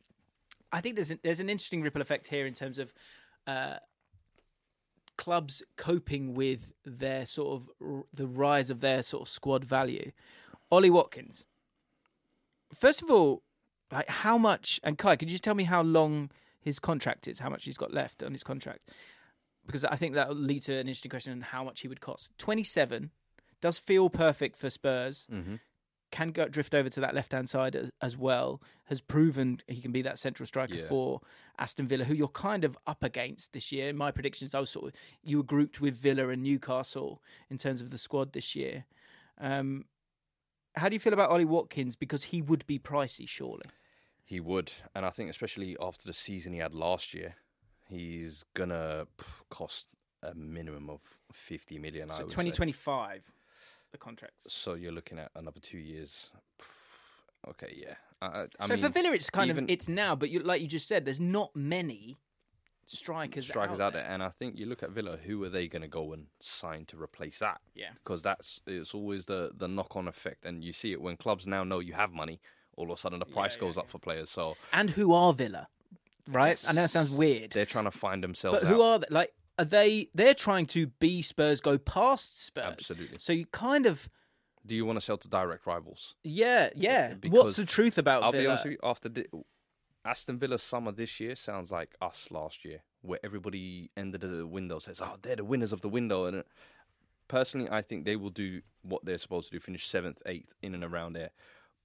[0.75, 2.93] I think there's an, there's an interesting ripple effect here in terms of
[3.47, 3.77] uh,
[5.17, 10.11] clubs coping with their sort of r- the rise of their sort of squad value.
[10.71, 11.45] Ollie Watkins.
[12.75, 13.43] First of all,
[13.93, 14.81] like how much?
[14.83, 17.39] And Cai, could you just tell me how long his contract is?
[17.39, 18.91] How much he's got left on his contract?
[19.67, 22.01] Because I think that will lead to an interesting question on how much he would
[22.01, 22.33] cost.
[22.37, 23.11] Twenty seven
[23.61, 25.55] does feel perfect for Spurs Mm-hmm.
[26.15, 28.61] Can go drift over to that left hand side as, as well.
[28.85, 30.87] Has proven he can be that central striker Yeah.
[30.89, 31.21] for
[31.59, 33.93] Aston Villa, who you're kind of up against this year.
[33.93, 34.93] My predictions, I was sort of
[35.23, 38.85] you were grouped with Villa and Newcastle in terms of the squad this year.
[39.39, 39.87] Um,
[40.77, 41.97] how do you feel about Ollie Watkins?
[41.97, 43.65] Because he would be pricey, surely.
[44.25, 47.35] He would, and I think especially after the season he had last year,
[47.89, 49.07] he's gonna
[49.51, 49.89] cost
[50.23, 51.01] a minimum of
[51.33, 52.11] fifty million.
[52.11, 52.37] I So would say.
[52.37, 53.31] 2025,
[53.95, 54.53] the contracts.
[54.53, 56.31] So you're looking at another two years.
[57.47, 57.95] Okay, yeah.
[58.23, 60.41] I, I- I so mean, for Villa, it's kind even of it's now, but you,
[60.41, 62.17] like you just said, there's not many
[62.87, 65.19] strikers strikers out out there, and I think you look at Villa.
[65.23, 67.61] Who are they going to go and sign to replace that?
[67.75, 67.91] Yeah.
[68.03, 71.47] because that's it's always the the knock on effect, and you see it when clubs
[71.47, 72.41] now know you have money.
[72.79, 75.35] All of a sudden, the price yeah, goes up for players, so And who are
[75.35, 75.69] Villa?
[76.27, 76.59] Right?
[76.67, 77.51] I know it sounds weird.
[77.51, 78.61] they're trying to find themselves.
[78.61, 78.87] But who out.
[78.87, 79.07] are they?
[79.11, 80.09] Like, are they?
[80.15, 82.65] They're trying to be Spurs, go past Spurs.
[82.65, 83.19] Absolutely.
[83.21, 84.09] So you kind of,
[84.67, 86.15] Do you want to sell to direct rivals?
[86.25, 87.15] yeah, yeah.
[87.29, 88.43] What's the truth about I'll Villa?
[88.43, 88.79] be honest with you.
[88.83, 89.27] After di-
[90.05, 94.79] Aston Villa's summer this year sounds like us last year, where everybody ended the window
[94.79, 96.43] says, "Oh, they're the winners of the window." And uh,
[97.29, 100.75] personally, I think they will do what they're supposed to do: finish seventh, eighth, in
[100.75, 101.31] and around there.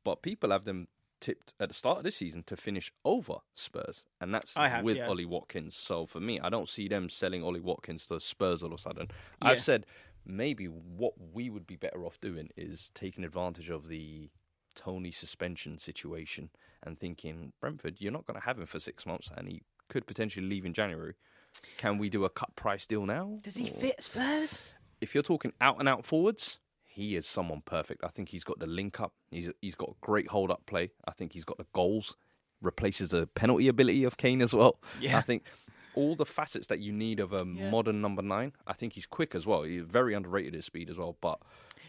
[0.04, 0.88] But people have them
[1.20, 4.98] tipped at the start of this season to finish over Spurs, and that's have, with
[4.98, 5.08] yeah.
[5.08, 5.76] Ollie Watkins.
[5.76, 8.82] So for me, I don't see them selling Ollie Watkins to Spurs all of a
[8.82, 9.08] sudden.
[9.42, 9.50] Yeah.
[9.50, 9.86] I've said
[10.26, 14.30] maybe what we would be better off doing is taking advantage of the
[14.76, 16.50] Toney suspension situation
[16.84, 20.06] and thinking, Brentford, you're not going to have him for six months and he could
[20.06, 21.16] potentially leave in January.
[21.78, 23.40] Can we do a cut price deal now?
[23.42, 24.70] Does he Or- fit Spurs?
[25.02, 26.60] If you're talking out and out forwards,
[27.00, 28.04] he is someone perfect.
[28.04, 29.14] I think he's got the link up.
[29.32, 30.92] He's he's got great hold up play.
[31.08, 32.16] I think he's got the goals.
[32.62, 34.80] Replaces the penalty ability of Kane as well.
[35.00, 35.18] Yeah.
[35.18, 35.44] I think
[35.96, 38.52] all the facets that you need of a modern number nine.
[38.68, 39.64] I think he's quick as well.
[39.64, 41.16] He's very underrated his speed as well.
[41.22, 41.40] But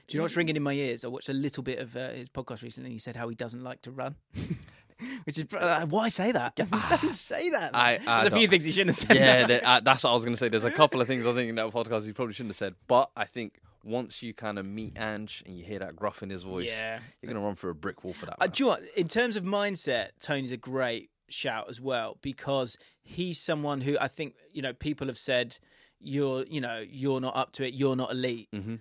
[0.06, 1.04] Do you know what's ringing in my ears?
[1.04, 2.86] I watched a little bit of uh, his podcast recently.
[2.88, 4.14] and He said how he doesn't like to run.
[5.24, 6.54] Which is uh, why say that?
[6.56, 6.70] Don't
[7.14, 7.74] say that.
[7.74, 9.16] I- I There's a few things he shouldn't have said.
[9.16, 10.48] yeah, the- uh, that's what I was going to say.
[10.50, 12.74] There's a couple of things I think in that podcast he probably shouldn't have said.
[12.86, 16.30] But I think once you kind of meet Ange and you hear that gruff in
[16.30, 17.00] his voice, Yeah.
[17.20, 18.36] you're going to run through a brick wall for that.
[18.40, 18.82] Uh, do you know what?
[18.96, 24.08] In terms of mindset, Toney's a great shout as well because he's someone who I
[24.08, 25.58] think you know people have said
[26.00, 28.76] you're you know you're not up to it, you're not elite, Mm-hmm.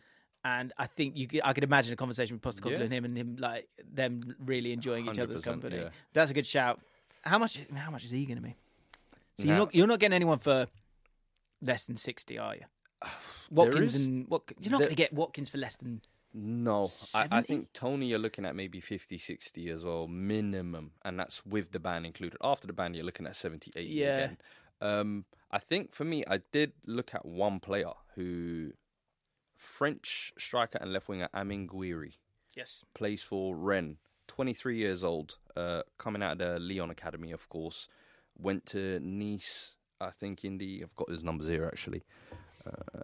[0.45, 2.83] and I think you could, I could imagine a conversation with Postecoglou Yeah.
[2.85, 5.77] and him and him like them really enjoying each other's company.
[5.77, 5.89] yeah.
[6.13, 6.79] That's a good shout.
[7.21, 7.59] How much?
[7.75, 8.55] How much is he going to be?
[9.37, 10.67] So you're not you're not getting anyone for
[11.61, 12.61] less than sixty, are you?
[13.51, 14.43] Watkins is- and what?
[14.59, 16.01] You're not going to get Watkins for less than
[16.33, 20.91] No, I, I think Toney, you're looking at maybe 50, 60 as well, minimum.
[21.03, 22.37] And that's with the ban included.
[22.43, 24.17] After the ban, you're looking at 70, 80 Yeah.
[24.17, 24.37] again.
[24.81, 28.71] Um, I think for me, I did look at one player who,
[29.57, 32.13] French striker and left winger Amine Gouiri,
[32.55, 32.85] yes.
[32.93, 33.97] plays for Rennes,
[34.27, 37.87] 23 years old, uh, coming out of the Lyon Academy, of course.
[38.37, 40.81] Went to Nice, I think, in the.
[40.83, 42.03] I've got his numbers here actually.
[42.69, 43.01] Uh,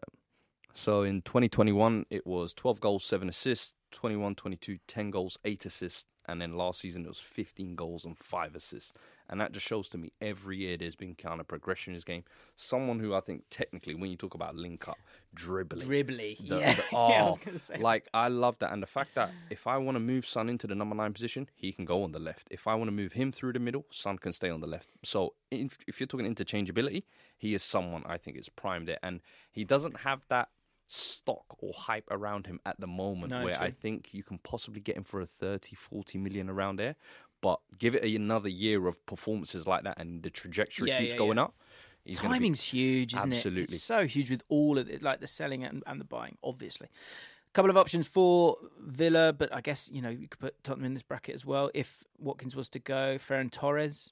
[0.73, 3.73] so in 2021, it was 12 goals, 7 assists.
[3.91, 6.05] 21 22, 10 goals, 8 assists.
[6.27, 8.93] And then last season, it was 15 goals and 5 assists.
[9.29, 12.03] And that just shows to me every year there's been kind of progression in his
[12.03, 12.23] game.
[12.55, 14.97] Someone who I think technically, when you talk about link up,
[15.33, 16.37] dribbling, Dribbly.
[16.37, 16.73] the- yeah.
[16.75, 17.77] the- yeah, I was oh, to say.
[17.77, 20.67] Like I love that, and the fact that if I want to move Son into
[20.67, 22.47] the number nine position, he can go on the left.
[22.51, 24.89] If I want to move him through the middle, Son can stay on the left.
[25.03, 27.03] So if, if you're talking interchangeability,
[27.37, 29.21] he is someone I think is primed there, and
[29.51, 30.49] he doesn't have that
[30.87, 34.79] stock or hype around him at the moment No, where I think you can possibly
[34.81, 36.95] get him for a 30 40 million around there
[37.41, 41.17] but give it another year of performances like that and the trajectory Yeah, keeps yeah,
[41.17, 41.43] going yeah.
[41.43, 41.55] up
[42.03, 43.35] he's gonna be- Timing's huge, isn't it?
[43.37, 43.77] Absolutely.
[43.77, 46.87] So huge with all of it, like the selling and, and the buying, obviously.
[46.87, 50.85] A couple of options for Villa, but I guess, you know, you could put Tottenham
[50.85, 51.71] in this bracket as well.
[51.73, 54.11] If Watkins was to go, Ferran Torres,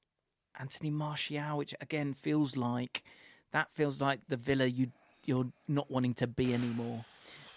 [0.57, 3.03] Anthony Martial, which again feels like
[3.51, 4.91] that feels like the Villa you
[5.25, 7.03] you're not wanting to be anymore,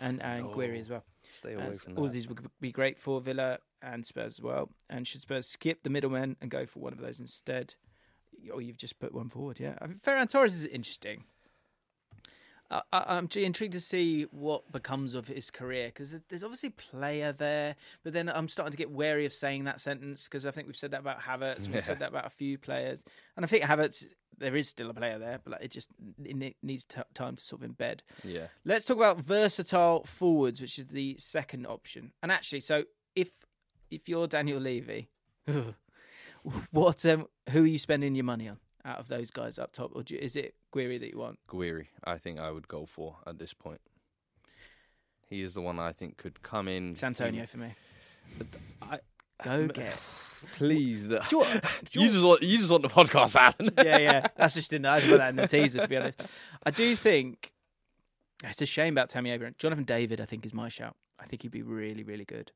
[0.00, 1.04] and and Gouiri as well.
[1.30, 2.12] Stay Uh, away from all that.
[2.12, 4.70] these would be great for Villa and Spurs as well.
[4.88, 7.74] And should Spurs skip the middlemen and go for one of those instead?
[8.52, 9.76] Or you've just put one forward, yeah.
[9.80, 11.24] I mean, Ferran Torres is interesting.
[12.70, 17.76] I, I'm intrigued to see what becomes of his career because there's obviously player there,
[18.02, 20.76] but then I'm starting to get wary of saying that sentence because I think we've
[20.76, 23.02] said that about Havertz, and we've said that about a few players,
[23.36, 24.04] and I think Havertz
[24.38, 25.90] there is still a player there, but like, it just
[26.24, 28.00] it needs t- time to sort of embed.
[28.22, 28.48] Yeah.
[28.64, 32.12] Let's talk about versatile forwards, which is the second option.
[32.22, 33.30] And actually, so if
[33.90, 35.08] if you're Daniel Levy,
[36.70, 39.90] what um, who are you spending your money on out of those guys up top,
[39.94, 41.38] or do you, is it Gouiri that you want?
[41.48, 43.80] Gouiri, I think I would go for at this point.
[45.28, 46.92] He is the one I think could come in.
[46.92, 47.74] It's Antonio for me.
[48.80, 49.00] I,
[49.42, 49.94] Go get.
[50.56, 51.08] please.
[51.08, 51.54] The, you, want-
[51.92, 53.72] you you just want you just want the podcast, Alan.
[53.76, 54.26] yeah, yeah.
[54.36, 54.86] That's just in.
[54.86, 55.80] I just put that in the teaser.
[55.80, 56.22] To be honest,
[56.64, 57.52] I do think
[58.44, 59.54] it's a shame about Tammy Abraham.
[59.58, 60.96] Jonathan David, I think, is my shout.
[61.18, 62.52] I think he'd be really, really good.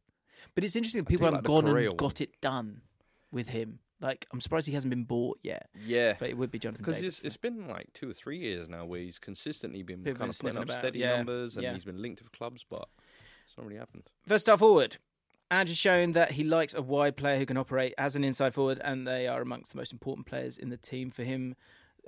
[0.54, 1.96] But it's interesting that people haven't the gone and one.
[1.96, 2.82] got it done
[3.32, 3.80] with him.
[4.00, 5.68] Like, I'm surprised he hasn't been bought yet.
[5.84, 6.14] yeah.
[6.18, 8.84] But it would be Jonathan Because it's, it's been like two or three years now
[8.86, 11.72] where he's consistently been People kind of putting up about, steady yeah, numbers and yeah.
[11.72, 12.88] he's been linked with clubs, but
[13.46, 14.04] it's not really happened.
[14.26, 14.96] First start forward.
[15.50, 18.80] Andrew's shown that he likes a wide player who can operate as an inside forward,
[18.84, 21.56] and they are amongst the most important players in the team for him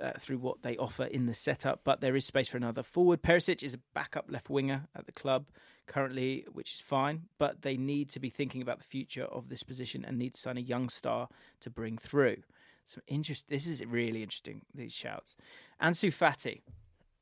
[0.01, 1.81] uh, through what they offer in the setup.
[1.83, 3.21] But there is space for another forward.
[3.21, 5.47] Perisic is a backup left winger at the club
[5.87, 9.63] currently, which is fine, but they need to be thinking about the future of this
[9.63, 11.27] position and need to sign a young star
[11.61, 12.37] to bring through.
[12.85, 13.47] Some interest.
[13.49, 14.61] This is really interesting.
[14.75, 15.35] These shouts.
[15.81, 16.61] Ansu Fati.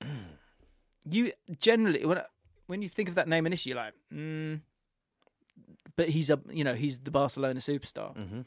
[1.10, 2.22] you generally when
[2.68, 4.62] when you think of that name initially, you're like, mm,
[5.96, 8.16] but he's a you know he's the Barcelona superstar.
[8.16, 8.42] Mm-hmm.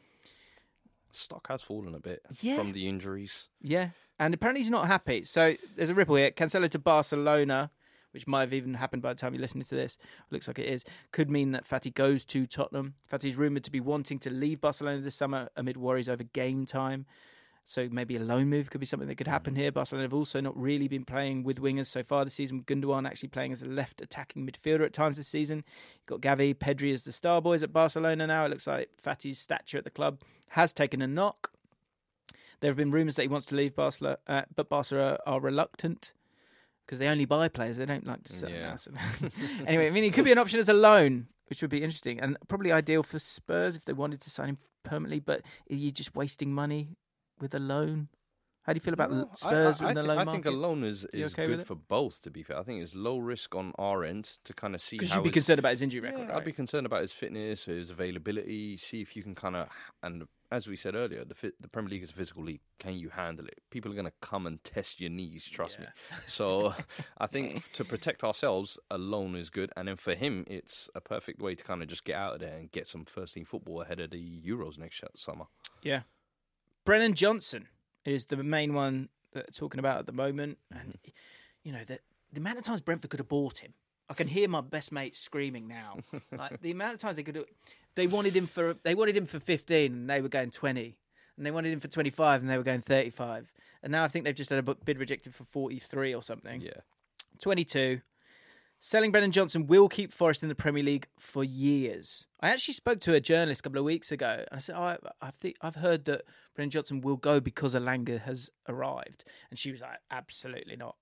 [1.12, 2.56] Stock has fallen a bit Yeah.
[2.56, 3.48] from the injuries.
[3.60, 5.24] Yeah, and apparently he's not happy.
[5.24, 6.32] So there's a ripple here.
[6.32, 7.70] Cancelo to Barcelona,
[8.14, 9.98] which might have even happened by the time you're listening to this.
[10.30, 10.84] Looks like it is.
[11.12, 12.94] Could mean that Fati goes to Tottenham.
[13.12, 16.64] Fati is rumoured to be wanting to leave Barcelona this summer amid worries over game
[16.64, 17.06] time.
[17.66, 19.72] So maybe a loan move could be something that could happen here.
[19.72, 22.62] Barcelona have also not really been playing with wingers so far this season.
[22.62, 25.64] Gundogan actually playing as a left attacking midfielder at times this season.
[25.96, 28.44] You've got Gavi, Pedri as the star boys at Barcelona now.
[28.44, 31.52] It looks like Fati's stature at the club has taken a knock.
[32.60, 36.12] There have been rumours that he wants to leave Barcelona, uh, but Barcelona are reluctant
[36.86, 37.76] because they only buy players.
[37.76, 38.76] They don't like to sell Yeah.
[39.66, 42.20] anyway, I mean, it could be an option as a loan, which would be interesting
[42.20, 45.20] and probably ideal for Spurs if they wanted to sign him permanently.
[45.20, 46.96] But are you just wasting money
[47.40, 48.08] with a loan?
[48.64, 50.42] How do you feel about No, Spurs I, I, in the loan I market?
[50.42, 52.22] think a loan is, is okay good for both.
[52.22, 54.96] To be fair, I think it's low risk on our end to kind of see
[54.96, 57.64] Because you'd be concerned about his injury Yeah, record, I'd be concerned about his fitness,
[57.64, 58.78] his availability.
[58.78, 59.68] See if you can kind of
[60.02, 62.60] and as we said earlier, the fit, the Premier League is a physical league.
[62.78, 63.60] Can you handle it?
[63.70, 65.44] People are going to come and test your knees.
[65.50, 65.86] Trust me.
[66.28, 66.74] So
[67.18, 71.00] I think to protect ourselves, a loan is good, and then for him, it's a
[71.00, 73.44] perfect way to kind of just get out of there and get some first team
[73.44, 75.46] football ahead of the Euros next summer.
[75.82, 76.02] Yeah.
[76.84, 77.68] Brennan Johnson
[78.04, 80.58] is the main one that they're talking about at the moment.
[80.72, 80.80] Mm-hmm.
[80.80, 80.98] And,
[81.62, 81.98] you know, the,
[82.32, 83.74] the amount of times Brentford could have bought him.
[84.08, 85.98] I can hear my best mate screaming now.
[86.36, 87.46] like the amount of times they could have,
[87.94, 90.96] they wanted him for they wanted him for 15 and they were going 20.
[91.36, 93.52] And they wanted him for 25 and they were going 35.
[93.82, 96.60] And now I think they've just had a bid rejected for 43 or something.
[96.60, 96.80] Yeah.
[97.40, 98.00] 22.
[98.86, 102.26] Selling Brendan Johnson will keep Forest in the Premier League for years.
[102.40, 104.82] I actually spoke to a journalist a couple of weeks ago, and I said, oh,
[104.82, 106.24] I, I think I've heard that
[106.54, 110.96] Brendan Johnson will go because Elanga has arrived, and she was like, absolutely not.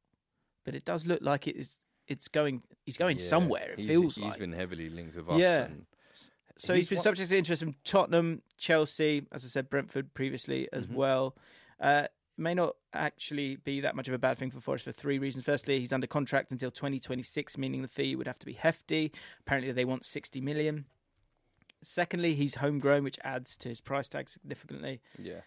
[0.65, 1.77] But it does look like it is.
[2.07, 2.63] It's going.
[2.85, 3.25] He's going Yeah.
[3.25, 3.73] somewhere.
[3.73, 4.39] It He's- feels he's like.
[4.39, 5.41] been heavily linked with us.
[5.41, 5.65] Yeah.
[5.65, 5.87] and
[6.59, 10.15] So he's he's been one- subject to interest from Tottenham, Chelsea, as I said, Brentford
[10.15, 11.37] previously as well.
[11.81, 12.07] Uh,
[12.37, 15.45] may not actually be that much of a bad thing for Forest for three reasons.
[15.45, 19.13] Firstly, he's under contract until 2026, meaning the fee would have to be hefty.
[19.41, 20.87] Apparently, they want 60 million.
[21.83, 25.01] Secondly, he's homegrown, which adds to his price tag significantly.
[25.19, 25.41] yeah.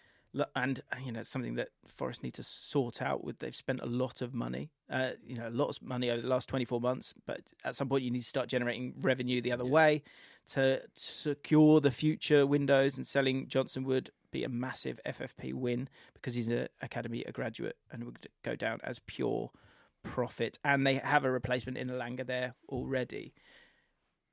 [0.54, 3.80] And uh, you know it's something that Forest need to sort out with they've spent
[3.80, 6.78] a lot of money uh, you know a lot of money over the last 24
[6.78, 10.02] months but at some point you need to start generating revenue the other way
[10.52, 16.34] to secure the future windows and selling Johnson would be a massive FFP win because
[16.34, 19.50] he's an academy a graduate and would go down as pure
[20.02, 23.32] profit and they have a replacement in Elanga there already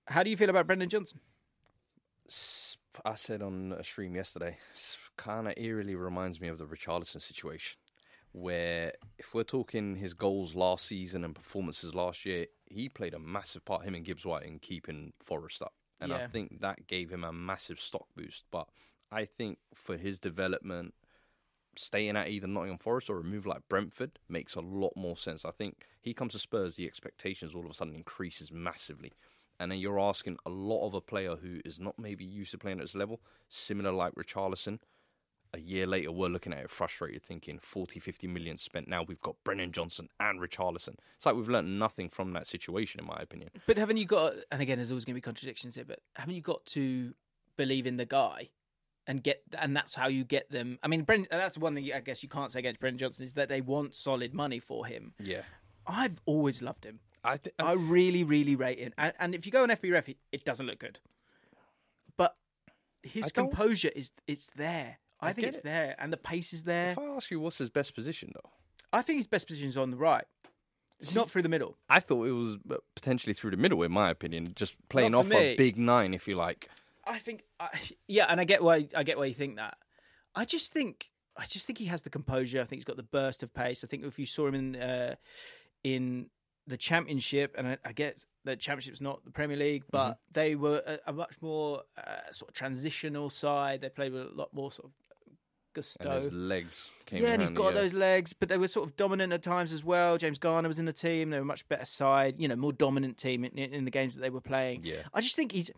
[0.08, 1.20] how do you feel about Brendan Johnson
[3.06, 4.58] I said on a stream yesterday,
[5.18, 7.78] kind of eerily reminds me of the Richarlison situation,
[8.32, 13.20] where if we're talking his goals last season and performances last year, he played a
[13.20, 15.74] massive part, him and Gibbs White, in keeping Forest up.
[15.99, 18.43] And I think that gave him a massive stock boost.
[18.51, 18.68] But
[19.14, 20.93] I think for his development,
[21.76, 25.45] staying at either Nottingham Forest or a move like Brentford makes a lot more sense.
[25.45, 29.14] I think he comes to Spurs, the expectations all of a sudden increases massively.
[29.59, 32.57] And then you're asking a lot of a player who is not maybe used to
[32.57, 34.80] playing at this level, similar like Richarlison.
[35.55, 38.88] A year later, we're looking at it frustrated, thinking 40, 50 million spent.
[38.88, 40.95] Now we've got Brennan Johnson and Richarlison.
[41.16, 43.51] It's like we've learned nothing from that situation, in my opinion.
[43.68, 44.34] But haven't you got?
[44.51, 45.86] And again, there's always going to be contradictions here.
[45.86, 47.14] But haven't you got to
[47.55, 48.49] believe in the guy
[49.08, 49.41] and get?
[49.58, 50.80] And that's how you get them.
[50.84, 51.28] I mean, Brendan.
[51.32, 53.95] That's one thing I guess you can't say against Brendan Johnson is that they want
[53.95, 55.14] solid money for him.
[55.20, 55.41] Yeah.
[55.86, 56.99] I've always loved him.
[57.24, 58.93] I, th- I really, really rate him.
[58.97, 60.99] And, and if you go on FBref, it, it doesn't look good.
[62.18, 62.36] But
[63.01, 64.99] his composure is it's there.
[65.22, 65.64] I, I think it's it.
[65.64, 66.91] there, and the pace is there.
[66.91, 68.49] If I ask you what's his best position, though,
[68.91, 70.26] I think his best position is on the right.
[70.99, 71.76] It's not through the middle.
[71.89, 75.28] I thought it was uh, potentially through the middle, in my opinion, just playing off
[75.28, 75.36] me.
[75.36, 76.70] a big nine, if you like.
[77.06, 77.70] I think, I,
[78.08, 79.78] yeah, and I get why I get why you think that.
[80.36, 82.62] I just think, I just think he has the composure.
[82.62, 83.84] I think he's got the burst of pace.
[83.84, 85.16] I think if you saw him in uh,
[85.84, 86.28] in
[86.66, 90.20] the championship, and I, I get the championship's not the Premier League, but Mm-hmm.
[90.34, 93.82] they were a, a much more uh, sort of transitional side.
[93.82, 94.91] They played with a lot more sort of
[95.74, 96.10] gusto.
[96.10, 98.95] And his legs came Yeah, and he's got those legs, but they were sort of
[98.95, 100.18] dominant at times as well.
[100.18, 102.74] James Garner was in the team; they were a much better side, you know, more
[102.74, 104.82] dominant team in, in the games that they were playing.
[104.84, 105.01] Yeah.
[105.14, 105.72] I just think he's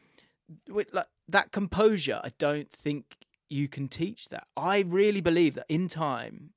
[0.69, 2.21] with like that composure.
[2.23, 3.17] I don't think
[3.49, 4.47] you can teach that.
[4.57, 6.51] I really believe that in time.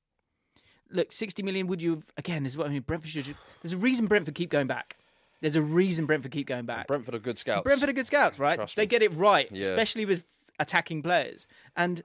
[0.91, 1.67] Look, sixty million.
[1.67, 2.43] Would you have, again?
[2.43, 2.81] This is what I mean.
[2.81, 3.35] Brentford should.
[3.61, 4.97] There's a reason Brentford keep going back.
[5.41, 6.87] There's a reason Brentford keep going back.
[6.87, 7.63] Brentford are good scouts.
[7.63, 8.55] Brentford are good scouts, right?
[8.55, 8.87] Trust they me.
[8.87, 9.61] get it right, Yeah.
[9.63, 10.25] especially with
[10.59, 11.47] attacking players.
[11.77, 12.03] And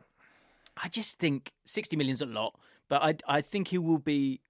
[0.76, 2.54] I just think 60 million's a lot,
[2.88, 4.40] but I I think he will be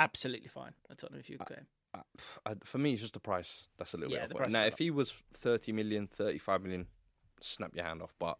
[0.00, 1.56] absolutely fine I don't know if you agree.
[1.94, 3.68] Uh, for me, it's just the price.
[3.78, 4.36] That's a little Yeah, bit.
[4.36, 6.86] price Now, if he was 30 million, 35 million,
[7.40, 8.14] snap your hand off.
[8.18, 8.36] But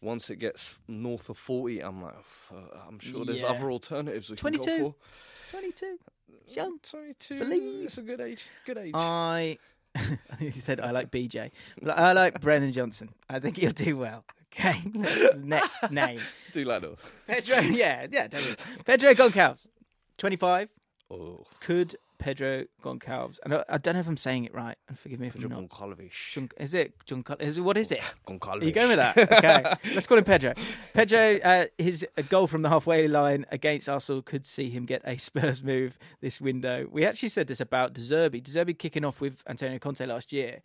[0.00, 2.14] once it gets north of 40, I'm like,
[2.52, 2.56] uh,
[2.88, 3.48] I'm sure there's Yeah.
[3.48, 4.78] other alternatives we can 22.
[4.78, 4.94] go
[5.50, 5.98] 22.
[5.98, 6.52] for.
[6.54, 6.78] Young.
[6.82, 7.38] 22.
[7.38, 7.84] Believe.
[7.84, 8.44] It's a good age.
[8.66, 8.92] Good age.
[8.94, 9.58] I
[10.38, 11.50] he said I like BJ,
[11.82, 13.10] but I like Brendan Johnson.
[13.28, 14.24] I think he'll do well.
[14.52, 14.80] Okay,
[15.36, 16.20] Next- name
[16.52, 17.04] Do like those.
[17.26, 17.58] Pedro.
[17.60, 18.56] Yeah, yeah, don't.
[18.84, 19.66] Pedro Goncalves,
[20.18, 20.68] 25.
[21.10, 23.38] Oh, Could Pedro Goncalves?
[23.44, 24.76] And I, I don't know if I'm saying it right.
[24.88, 25.68] and Forgive me if I'm not.
[25.68, 26.50] Goncalves.
[26.58, 27.24] Is it John?
[27.40, 28.00] Is it what is it?
[28.26, 28.62] Goncalves.
[28.62, 29.16] Are you going with that?
[29.16, 30.54] Okay, let's call him Pedro.
[30.94, 35.16] Pedro, uh, his goal from the halfway line against Arsenal could see him get a
[35.18, 36.86] Spurs move this window.
[36.90, 38.42] We actually said this about De Zerbi.
[38.42, 40.62] De Zerbi kicking off with Antonio Conte last year.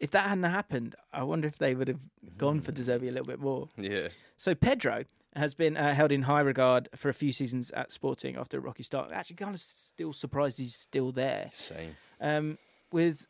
[0.00, 2.00] If that hadn't happened, I wonder if they would have
[2.36, 3.68] gone for De Zerbi a little bit more.
[3.76, 4.08] Yeah.
[4.36, 5.04] So Pedro
[5.36, 8.60] has been uh, held in high regard for a few seasons at Sporting after a
[8.60, 9.10] rocky start.
[9.12, 11.46] Actually, kind of still surprised he's still there.
[11.50, 11.96] Same.
[12.20, 12.58] Um,
[12.92, 13.26] with,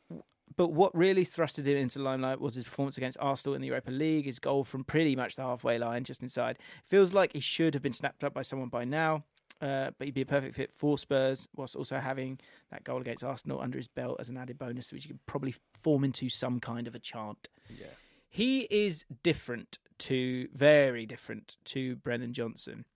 [0.57, 3.69] but what really thrusted him into the limelight was his performance against Arsenal in the
[3.69, 4.25] Europa League.
[4.25, 6.59] His goal from pretty much the halfway line, just inside.
[6.89, 9.25] Feels like he should have been snapped up by someone by now.
[9.63, 12.41] Uh, but he'd be a perfect fit for Spurs, whilst also having
[12.73, 15.55] that goal against Arsenal under his belt as an added bonus, which you could probably
[15.79, 17.49] form into some kind of a chant.
[17.71, 17.87] Yeah.
[18.29, 22.87] He is different to, very different to Brennan Johnson.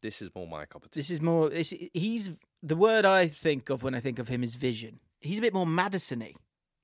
[0.00, 0.98] This is more my cup of tea.
[0.98, 1.48] This is more.
[1.48, 4.98] This, he's the word I think of when I think of him is vision.
[5.20, 6.34] He's a bit more Maddison-y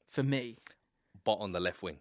[0.09, 0.59] for me.
[1.25, 1.99] But on the left wing.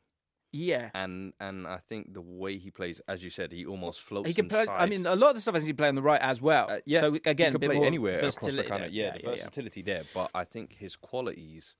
[0.58, 4.28] Yeah, And and I think the way he plays, as you said, he almost floats
[4.28, 4.62] he can play.
[4.62, 4.82] inside.
[4.82, 6.42] I mean, a lot of the stuff I think he play on the right as
[6.42, 6.68] well.
[6.70, 9.14] Uh, yeah, So again, he can play anywhere across the kind of there.
[9.14, 10.04] yeah, the versatility there.
[10.14, 11.76] But I think his qualities,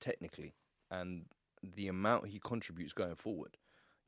[0.00, 0.54] technically,
[0.90, 1.26] and
[1.62, 3.56] the amount he contributes going forward,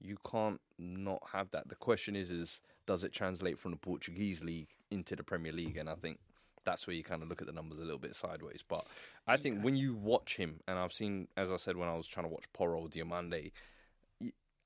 [0.00, 1.68] you can't not have that.
[1.68, 5.76] The question is, is does it translate from the Portuguese league into the Premier League?
[5.76, 6.18] And I think
[6.64, 8.62] that's where you kind of look at the numbers a little bit sideways.
[8.66, 8.86] But
[9.26, 12.06] I think when you watch him, and I've seen, as I said when I was
[12.06, 13.50] trying to watch Porro Diomande,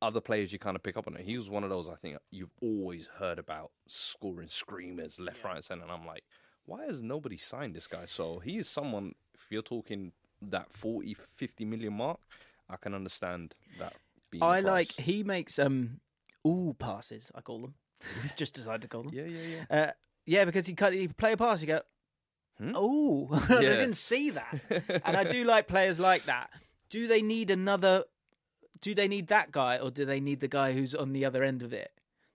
[0.07, 1.25] other players you kind of pick up on it.
[1.25, 5.57] He was one of those I think you've always heard about scoring screamers left, right,
[5.57, 5.83] and centre.
[5.85, 6.25] And I'm like,
[6.65, 8.05] why has nobody signed this guy?
[8.07, 12.21] So he is someone, if you're talking that 40, 50 million mark,
[12.69, 13.95] I can understand that
[14.41, 14.93] I like.
[14.93, 16.01] He makes um,
[16.47, 17.31] ooh passes.
[17.35, 17.75] I call them.
[18.37, 19.13] Just decided to call them.
[19.15, 19.83] Yeah, yeah, yeah.
[19.85, 19.93] Uh,
[20.27, 20.93] yeah, because he cut.
[20.93, 21.61] He play a pass.
[21.61, 21.81] You go,
[22.59, 22.73] Hmm?
[22.75, 23.77] oh, I Yeah.
[23.77, 24.61] didn't see that.
[25.05, 26.51] and I do like players like that.
[26.91, 28.05] Do they need another?
[28.81, 31.43] Do they need that guy, or do they need the guy who's on the other
[31.43, 31.93] end of it?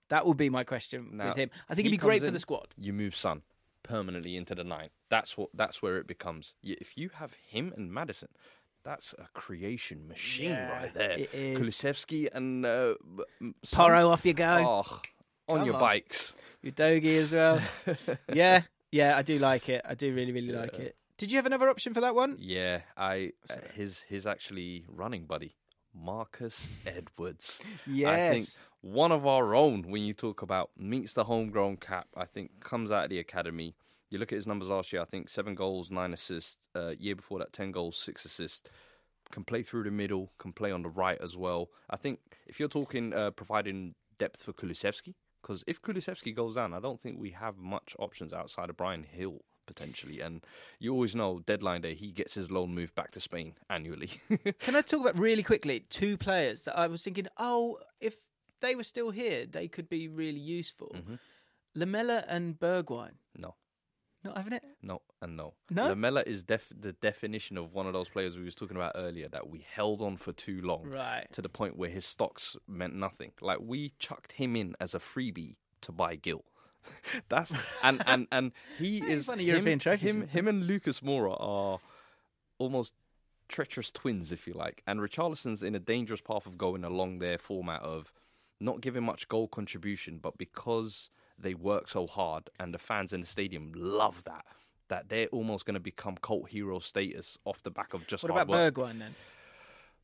[0.08, 1.50] That would be my question with him.
[1.68, 2.68] I think he he'd be great comes for the squad.
[2.76, 3.42] You move Son
[3.82, 4.90] permanently into the nine.
[5.08, 5.50] That's what.
[5.54, 6.54] That's where it becomes.
[6.62, 8.28] If you have him and Maddison,
[8.84, 11.18] that's a creation machine Yeah, right there.
[11.18, 11.58] it is.
[11.58, 13.86] Kulusevski and uh, b- m- Son.
[13.86, 14.82] Porro off you go.
[14.86, 15.00] Oh,
[15.48, 15.80] on Come your on.
[15.80, 16.34] bikes.
[16.64, 17.60] Udogie as well.
[18.32, 19.82] yeah, yeah, I do like it.
[19.84, 20.96] I do really, really like it.
[21.18, 22.36] Did you have another option for that one?
[22.40, 25.54] Yeah, I uh, his his actually running buddy,
[25.94, 27.60] Marcus Edwards.
[28.10, 28.48] I think
[28.80, 32.90] one of our own when you talk about meets the homegrown cap, I think comes
[32.90, 33.74] out of the academy.
[34.10, 36.58] You look at his numbers last year, I think seven goals, nine assists.
[36.74, 38.68] Uh, year before that, 10 goals, six assists.
[39.30, 41.70] Can play through the middle, can play on the right as well.
[41.88, 46.74] I think if you're talking uh, providing depth for Kulusevski, because if Kulusevski goes down,
[46.74, 50.20] I don't think we have much options outside of Bryan Gil potentially.
[50.20, 50.44] And
[50.78, 54.10] you always know deadline day, he gets his loan moved back to Spain annually.
[54.60, 58.16] Can I talk about really quickly two players that I was thinking, oh, if
[58.60, 60.92] they were still here, they could be really useful.
[60.94, 61.14] Mm-hmm.
[61.74, 63.12] Lamela and Bergwijn.
[63.36, 63.54] no.
[64.24, 64.62] Not having it?
[64.82, 65.54] No and no.
[65.68, 65.88] No?
[65.88, 69.26] Lamela is def- the definition of one of those players we was talking about earlier
[69.30, 71.26] that we held on for too long, Right.
[71.32, 73.32] To the point where his stocks meant nothing.
[73.40, 76.44] Like we chucked him in as a freebie to buy Gil.
[77.28, 77.52] That's
[77.82, 80.14] and and and he is funny him, European trophies.
[80.14, 81.78] him him and Lucas Moura are
[82.58, 82.94] almost
[83.48, 84.82] treacherous twins, if you like.
[84.86, 88.12] And Richarlison's in a dangerous path of going along their format of
[88.58, 93.20] not giving much goal contribution, but because they work so hard and the fans in
[93.20, 94.44] the stadium love that,
[94.88, 98.32] that they're almost going to become cult hero status off the back of just What
[98.32, 98.74] hard about work.
[98.74, 99.14] Bergwijn then?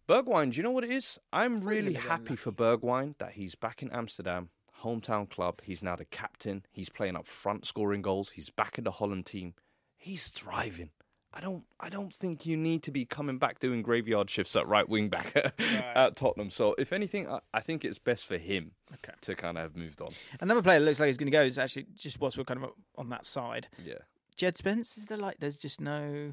[0.09, 1.19] Bergwijn, do you know what it is?
[1.33, 4.49] I'm really happy for Bergwijn that he's back in Amsterdam,
[4.83, 5.61] hometown club.
[5.63, 6.65] He's now the captain.
[6.71, 8.31] He's playing up front, scoring goals.
[8.31, 9.55] He's back in the Holland team.
[9.97, 10.91] He's thriving.
[11.35, 11.65] I don't.
[11.79, 15.11] I don't think you need to be coming back doing graveyard shifts at right wing
[15.11, 15.37] back
[15.95, 16.51] at Tottenham.
[16.51, 19.13] So, if anything, I, I think it's best for him Okay.
[19.23, 20.09] to kind of have moved on.
[20.41, 22.65] Another player that looks like he's going to go is actually just whilst we're kind
[22.65, 23.69] of on that side.
[23.85, 23.99] Yeah.
[24.37, 26.33] Jed Spence, is there like, there's just no.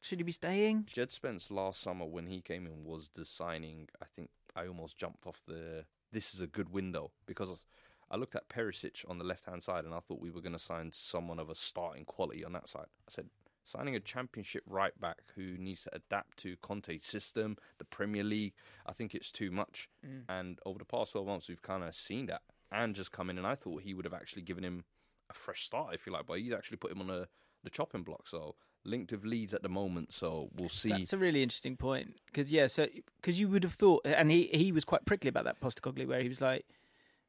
[0.00, 0.86] Should he be staying?
[0.92, 3.88] Jed Spence last summer when he came in was the signing.
[4.02, 5.84] I think I almost jumped off the.
[6.12, 7.64] This is a good window because
[8.10, 10.52] I looked at Perisic on the left hand side and I thought we were going
[10.52, 12.86] to sign someone of a starting quality on that side.
[13.08, 13.30] I said
[13.64, 18.54] signing a championship right back who needs to adapt to Conte's system, the Premier League.
[18.84, 19.88] I think it's too much.
[20.06, 20.24] Mm.
[20.28, 22.42] And over the past twelve months, we've kind of seen that.
[22.70, 24.84] And just come in, and I thought he would have actually given him
[25.30, 26.26] a fresh start, if you like.
[26.26, 27.28] But he's actually put him on a,
[27.62, 28.26] the chopping block.
[28.26, 30.12] So linked with Leeds at the moment.
[30.12, 30.90] So we'll see.
[30.90, 32.86] That's a really interesting point because yeah, so
[33.20, 36.20] because you would have thought, and he he was quite prickly about that Postecoglou, where
[36.22, 36.66] he was like,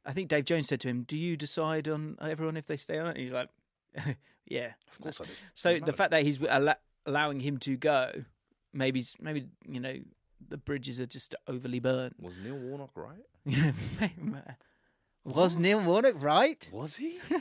[0.05, 2.97] I think Dave Jones said to him, "Do you decide on everyone if they stay
[2.99, 3.49] on?" And he's like,
[4.45, 5.31] "Yeah, Of course I do.
[5.53, 6.75] So the fact that he's allo-
[7.05, 8.23] allowing him to go,
[8.73, 9.95] maybe maybe you know
[10.49, 12.15] the bridges are just overly burnt.
[12.19, 13.23] Was Neil Warnock right?
[15.25, 16.69] Was Neil Warnock right?
[16.71, 17.19] Was he?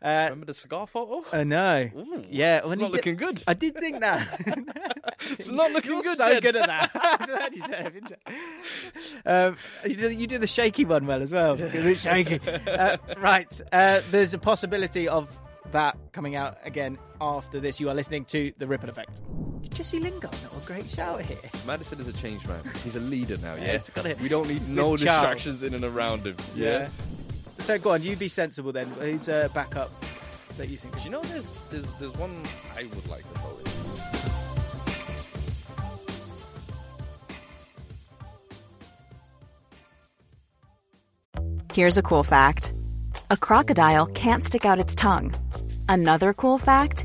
[0.00, 1.24] Uh, Remember the cigar photo?
[1.36, 1.90] I know.
[1.96, 3.42] Ooh, yeah, it's when he not did- looking good.
[3.48, 4.40] I did think that.
[5.32, 6.42] It's not looking You're good, So Jed.
[6.44, 6.90] good at that.
[6.94, 8.18] I'm glad you said it.
[9.26, 11.56] Um, you, do, you do the shaky one well as well.
[11.58, 12.38] It's shaky.
[12.48, 13.60] Uh, right.
[13.72, 15.36] Uh, there's a possibility of
[15.72, 17.80] that coming out again after this.
[17.80, 19.10] You are listening to the Ripple Effect.
[19.70, 21.36] Jesse Lingard, not a great shout here.
[21.66, 22.60] Maddison is a change man.
[22.82, 23.72] He's a leader now, yeah?
[23.72, 24.20] it's got it.
[24.20, 25.00] We don't need no Charles.
[25.00, 26.36] distractions in and around him.
[26.54, 26.88] Yeah.
[27.58, 28.88] So go on, you be sensible then.
[29.00, 29.90] Who's uh, backup
[30.56, 30.96] that you think?
[30.96, 32.42] Do you know there's, there's there's one
[32.76, 33.64] I would like to throw in.
[41.72, 42.72] Here's a cool fact
[43.30, 45.32] a crocodile can't stick out its tongue.
[45.88, 47.04] Another cool fact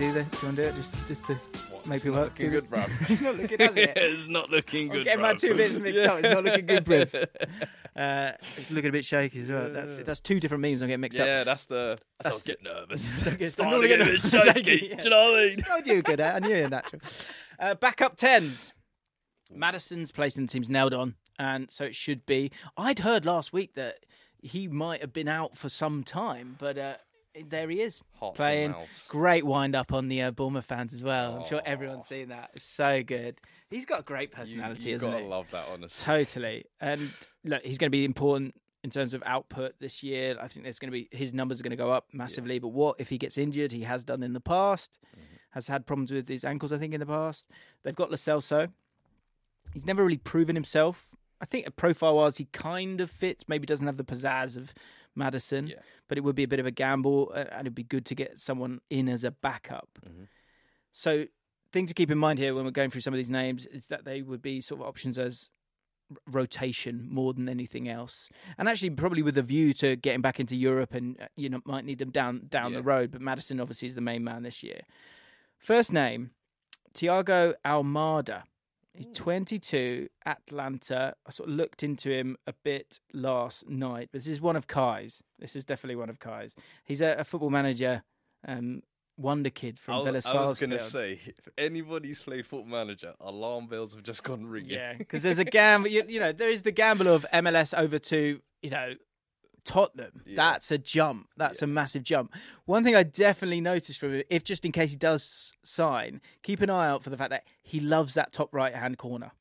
[0.00, 0.12] do?
[0.12, 1.32] Do you want to do it just, just to
[1.86, 2.30] make It's it work?
[2.30, 2.84] looking good, bro.
[3.08, 3.92] it's not looking, has it?
[3.96, 5.04] it's not looking I'm good.
[5.04, 6.18] getting my two bits mixed up.
[6.24, 7.26] It's not looking good, Briv.
[7.96, 9.68] Uh, it's looking a bit shaky as well.
[9.68, 11.28] That's that's two different memes I'm getting mixed Yeah, up.
[11.28, 11.98] Yeah, that's the.
[12.20, 13.22] I That's don't get nervous.
[13.22, 14.44] Don't get- Starting to get a bit nervous.
[14.54, 14.86] shaky.
[14.90, 14.96] Yeah.
[14.96, 15.64] Do you know what I mean?
[15.70, 16.20] I knew you could.
[16.20, 17.02] I knew you're natural.
[17.58, 18.72] Uh, backup tens.
[19.52, 22.52] Maddison's place in the team's nailed on, and so it should be.
[22.76, 23.96] I'd heard last week that
[24.40, 26.94] he might have been out for some time, but uh,
[27.48, 28.74] there he is Hearts playing.
[29.08, 31.36] Great wind up on the uh, Bournemouth fans as well.
[31.38, 31.66] I'm sure Oh.
[31.70, 32.50] everyone's seen that.
[32.54, 33.36] It's so good.
[33.70, 35.28] He's got a great personality, you isn't gotta he?
[35.28, 36.04] love that, honestly.
[36.04, 36.64] Totally.
[36.80, 37.10] And
[37.44, 40.36] look, he's going to be important in terms of output this year.
[40.40, 42.58] I think there's going to be his numbers are going to go up massively.
[42.58, 43.72] But what if he gets injured?
[43.72, 44.98] He has done in the past.
[45.50, 47.48] Has had problems with his ankles, I think, in the past.
[47.82, 48.70] They've got Lo Celso.
[49.74, 51.08] He's never really proven himself.
[51.40, 53.44] I think a profile wise, he kind of fits.
[53.48, 54.72] Maybe doesn't have the pizzazz of
[55.20, 55.76] Maddison, Yeah.
[56.08, 58.38] but it would be a bit of a gamble, and it'd be good to get
[58.38, 59.88] someone in as a backup.
[60.92, 61.26] So,
[61.72, 63.86] thing to keep in mind here when we're going through some of these names is
[63.86, 65.50] that they would be sort of options as
[66.26, 70.56] rotation more than anything else, and actually probably with a view to getting back into
[70.56, 73.12] Europe, and uh, you know might need them down down the road.
[73.12, 74.80] But Maddison obviously is the main man this year.
[75.58, 76.30] First name,
[76.94, 78.42] Thiago Almada.
[78.94, 81.14] He's 22, Atlanta.
[81.26, 84.10] I sort of looked into him a bit last night.
[84.12, 85.22] This is one of Cai's.
[85.38, 86.54] This is definitely one of Cai's.
[86.84, 88.02] He's a, a football manager,
[88.46, 88.82] um,
[89.16, 93.14] wonder kid from I Villa was, I was gonna say, if anybody's played Football Manager,
[93.20, 94.70] alarm bells have just gone ringing.
[94.70, 95.88] Yeah, because there's a gamble.
[95.88, 98.94] You, you know, there is the gamble of MLS over to you know
[99.64, 100.22] Tottenham.
[100.26, 100.36] Yeah.
[100.36, 101.28] That's a jump.
[101.36, 102.34] That's a massive jump.
[102.64, 106.60] One thing I definitely noticed from him, if just in case he does sign, keep
[106.60, 109.32] an eye out for the fact that he loves that top right hand corner.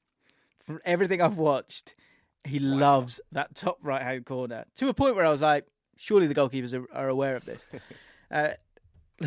[0.65, 1.95] From everything I've watched,
[2.43, 5.65] he loves that top right hand corner to a point where I was like,
[5.97, 7.59] surely the goalkeepers are, are aware of this.
[8.32, 8.49] uh,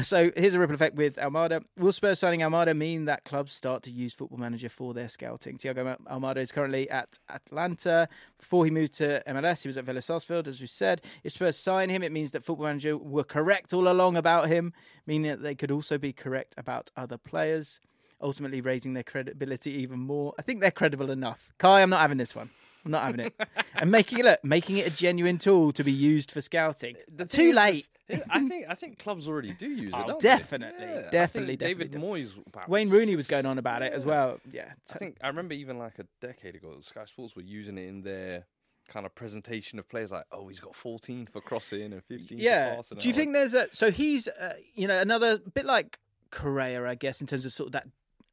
[0.01, 1.63] so here's a ripple effect with Almada.
[1.77, 5.59] Will Spurs signing Almada mean that clubs start to use Football Manager for their scouting?
[5.59, 8.09] Thiago Almada is currently at Atlanta.
[8.39, 11.03] Before he moved to MLS, he was at Vélez Sarsfield, as we said.
[11.25, 14.73] If Spurs sign him, it means that Football Manager were correct all along about him,
[15.07, 17.79] meaning that they could also be correct about other players,
[18.21, 20.33] ultimately raising their credibility even more.
[20.39, 21.51] I think they're credible enough.
[21.59, 22.49] Cai, I'm not having this one.
[22.85, 23.35] I'm not having it.
[23.75, 26.97] and making it look, making it a genuine tool to be used for scouting.
[27.15, 27.89] The Too late.
[28.09, 30.05] is- I think I think clubs already do use it.
[30.07, 32.25] Oh, definitely, Yeah, definitely, David definitely.
[32.25, 32.69] Moyes.
[32.69, 34.39] Wayne Rooney was going on about it as well.
[34.53, 37.89] Yeah, I think I remember even like a decade ago, Sky Sports were using it
[37.89, 38.45] in their
[38.89, 42.71] kind of presentation of players like, oh, he's got 14 for crossing and 15 yeah.
[42.71, 42.99] for passing.
[42.99, 45.99] Do you think there's a so he's uh, you know another bit like
[46.31, 47.87] Correa, I guess, in terms of sort of that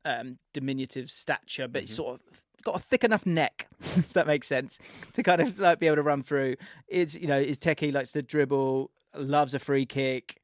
[0.03, 1.93] um, diminutive stature, but Mm-hmm.
[1.93, 2.21] sort of
[2.63, 4.79] got a thick enough neck, if that makes sense,
[5.13, 6.55] to kind of like be able to run through.
[6.87, 10.41] Is you know is techie likes to dribble, loves a free kick.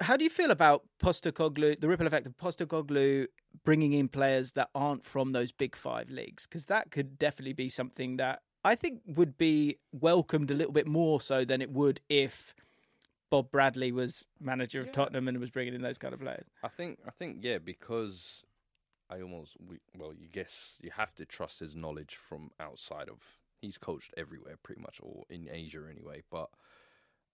[0.00, 3.26] How do you feel about Postecoglou, the ripple effect of Postecoglou
[3.64, 6.46] bringing in players that aren't from those big five leagues?
[6.46, 10.86] Because that could definitely be something that I think would be welcomed a little bit
[10.86, 12.54] more so than it would if
[13.28, 14.92] Bob Bradley was manager of Yeah.
[14.92, 16.46] Tottenham and was bringing in those kind of players.
[16.62, 18.44] I think I think yeah, because
[19.10, 23.22] I almost we, well, you guess you have to trust his knowledge from outside of.
[23.60, 26.22] He's coached everywhere, pretty much, or in Asia anyway.
[26.30, 26.48] But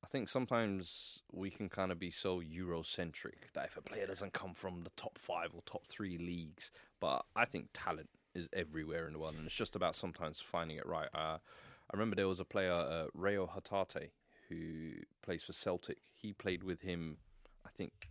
[0.03, 4.33] I think sometimes we can kind of be so Eurocentric that if a player doesn't
[4.33, 6.71] come from the top five or top three leagues,
[7.01, 10.77] but I think talent is everywhere in the world, and it's just about sometimes finding
[10.77, 11.09] it right.
[11.15, 14.11] Uh, I remember there was a player, uh, Reo Hatate,
[14.49, 15.99] who plays for Celtic.
[16.15, 17.19] He played with him,
[17.65, 18.09] I think,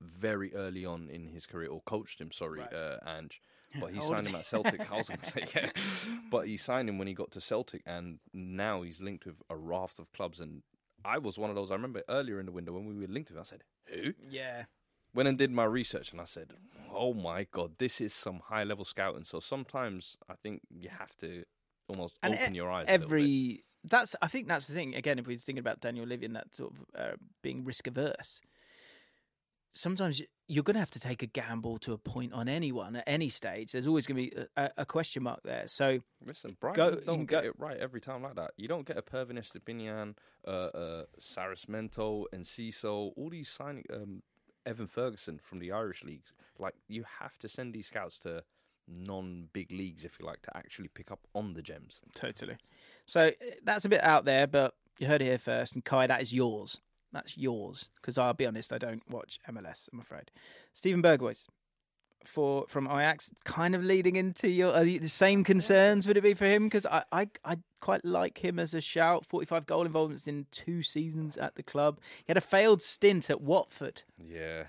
[0.00, 2.30] very early on in his career, or coached him.
[2.32, 2.72] Sorry, Right.
[2.72, 3.40] uh, Ange.
[3.80, 4.90] But he signed him at Celtic.
[4.90, 5.70] I was going to say, yeah.
[6.30, 9.56] But he signed him when he got to Celtic, and now he's linked with a
[9.56, 10.40] raft of clubs.
[10.40, 10.62] And
[11.04, 11.70] I was one of those.
[11.70, 13.36] I remember earlier in the window when we were linked with.
[13.36, 14.64] him, I said, "Who?" Yeah.
[15.14, 16.52] Went and did my research, and I said,
[16.90, 21.14] "Oh my god, this is some high level scouting." So sometimes I think you have
[21.18, 21.44] to
[21.88, 22.86] almost And open e- your eyes.
[22.88, 23.14] a little bit.
[23.14, 24.94] Every that's I think that's the thing.
[24.94, 28.40] Again, if we're thinking about Daniel Levy and that sort of uh, being risk averse,
[29.76, 33.04] sometimes you're going to have to take a gamble to a point on anyone at
[33.06, 33.72] any stage.
[33.72, 35.64] There's always going to be a, a question mark there.
[35.66, 38.52] So Listen, Brian Go- you don't get go- it right every time like that.
[38.56, 40.14] You don't get a Pervis Estupiñán,
[40.46, 44.22] uh, uh, Sarmiento, and Ciso, all these signing, um,
[44.64, 46.32] Evan Ferguson from the Irish leagues.
[46.58, 48.42] Like, you have to send these scouts to
[48.88, 52.00] non-big leagues, if you like, to actually pick up on the gems.
[52.14, 52.56] Totally.
[53.04, 53.30] So uh,
[53.64, 55.74] that's a bit out there, but you heard it here first.
[55.74, 56.80] And Cai, that is yours.
[57.12, 57.88] That's yours.
[57.96, 59.88] Because I'll be honest, I don't watch MLS.
[59.92, 60.30] I'm afraid.
[60.74, 61.46] Steven Berghuis
[62.24, 66.06] for from Ajax, kind of leading into your are the the same concerns.
[66.08, 66.64] Would it be for him?
[66.64, 69.24] Because I, I I quite like him as a shout.
[69.26, 72.00] 45 goal involvements in two seasons at the club.
[72.18, 74.64] He had a failed stint at Watford Yeah.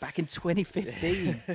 [0.00, 1.42] back in 2015.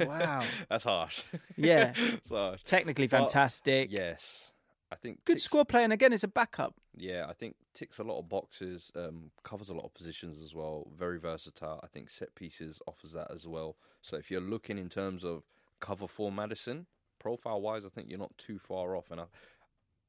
[0.00, 0.42] Wow.
[0.70, 1.22] That's harsh.
[1.56, 1.92] Yeah.
[2.10, 2.62] That's harsh.
[2.64, 3.90] Technically But, fantastic.
[3.92, 4.52] Yes.
[4.92, 6.74] I think Good ticks- squad play, and again, it's a backup.
[6.96, 10.54] Yeah, I think ticks a lot of boxes, um, covers a lot of positions as
[10.54, 10.88] well.
[10.96, 11.80] Very versatile.
[11.82, 13.76] I think set pieces offers that as well.
[14.02, 15.44] So if you're looking in terms of
[15.78, 16.86] cover for Maddison,
[17.20, 19.10] profile wise, I think you're not too far off.
[19.12, 19.24] And I,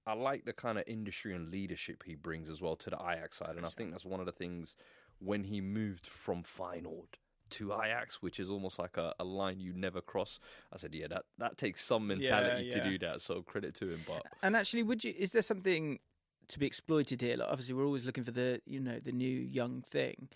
[0.07, 3.37] I like the kind of industry and leadership he brings as well to the Ajax
[3.37, 4.75] side, and I think that's one of the things
[5.19, 7.13] when he moved from Feyenoord
[7.51, 10.39] to Ajax, which is almost like a, a line you never cross.
[10.73, 13.21] I said, yeah, that that takes some mentality Yeah, to do that.
[13.21, 15.13] So credit to him, but And actually, would you?
[15.17, 15.99] Is there something
[16.47, 17.37] to be exploited here?
[17.37, 20.29] Like, obviously, we're always looking for the you know the new young thing.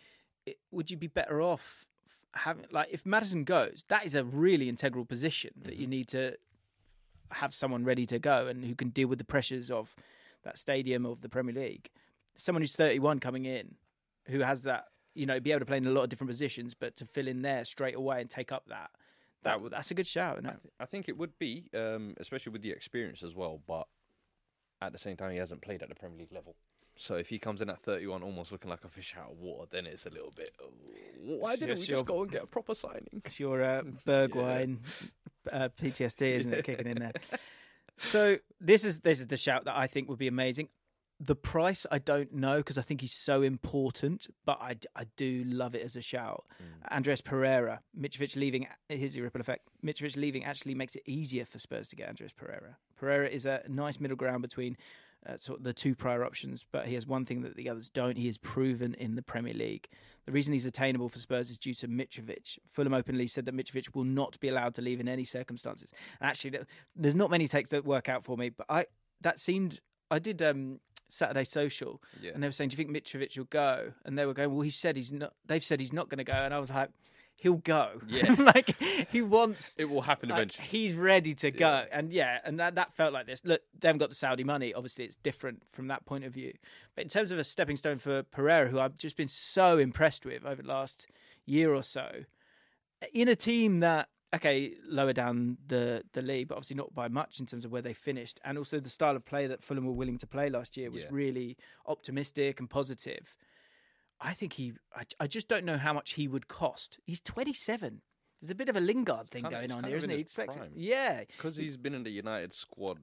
[0.45, 1.85] It, would you be better off
[2.33, 3.85] having like if Maddison goes?
[3.87, 5.91] That is a really integral position that you mm-hmm.
[5.91, 6.35] need to
[7.31, 9.95] have someone ready to go and who can deal with the pressures of
[10.43, 11.89] that stadium of the Premier League.
[12.35, 13.75] Someone who's 31 coming in,
[14.27, 14.85] who has that
[15.15, 17.27] you know be able to play in a lot of different positions, but to fill
[17.27, 18.91] in there straight away and take up that.
[19.43, 20.39] That, that's a good shout.
[20.39, 23.61] I, th- I think it would be, um, especially with the experience as well.
[23.67, 23.87] But
[24.81, 26.55] at the same time, he hasn't played at the Premier League level.
[26.97, 29.67] So if he comes in at 31, almost looking like a fish out of water,
[29.69, 30.49] then it's a little bit.
[30.63, 30.71] oh,
[31.19, 33.21] why It's didn't we just just go and get a proper signing?
[33.25, 34.79] It's your uh, Bergwijn
[35.51, 37.11] uh, PTSD, isn't it, kicking in there?
[37.97, 40.67] So this is this is the shout that I think would be amazing.
[41.19, 45.43] The price I don't know because I think he's so important, but I, I do
[45.45, 46.45] love it as a shout.
[46.91, 48.67] Andreas Pereira, Mitrovic leaving.
[48.89, 49.67] Here's the ripple effect.
[49.83, 52.77] Mitrovic leaving actually makes it easier for Spurs to get Andreas Pereira.
[52.97, 54.75] Pereira is a nice middle ground between
[55.27, 57.89] uh, sort of the two prior options, but he has one thing that the others
[57.89, 58.17] don't.
[58.17, 59.87] He is proven in the Premier League.
[60.25, 62.57] The reason he's attainable for Spurs is due to Mitrovic.
[62.71, 65.91] Fulham openly said that Mitrovic will not be allowed to leave in any circumstances.
[66.19, 66.59] And actually,
[66.95, 68.85] there's not many takes that work out for me, but I
[69.21, 69.79] that seemed.
[70.11, 72.31] I did um, Saturday Social, Yeah.
[72.33, 74.61] and they were saying, "Do you think Mitrovic will go?" And they were going, "Well,
[74.61, 76.89] he said he's not." They've said he's not going to go, and I was like,
[77.35, 78.33] "He'll go." Yeah.
[78.39, 78.75] like
[79.11, 79.75] he wants.
[79.77, 80.67] It will happen Like, eventually.
[80.67, 81.85] he's ready to go, Yeah.
[81.91, 83.43] and yeah, and that that felt like this.
[83.45, 84.73] Look, they haven't got the Saudi money.
[84.73, 86.53] Obviously, it's different from that point of view.
[86.95, 90.25] But in terms of a stepping stone for Pereira, who I've just been so impressed
[90.25, 91.07] with over the last
[91.45, 92.23] year or so,
[93.13, 97.39] in a team that okay lower down the the league, but obviously not by much
[97.39, 99.93] in terms of where they finished, and also the style of play that Fulham were
[99.93, 101.09] willing to play last year was Yeah.
[101.11, 101.57] really
[101.87, 103.35] optimistic and positive.
[104.21, 104.73] I think he.
[104.95, 106.99] I, I just don't know how much he would cost.
[107.05, 108.01] He's twenty seven.
[108.41, 110.17] There's a bit of a Lingard thing going on here, isn't he?
[110.17, 112.99] Expect- yeah, Because he's been in the United squad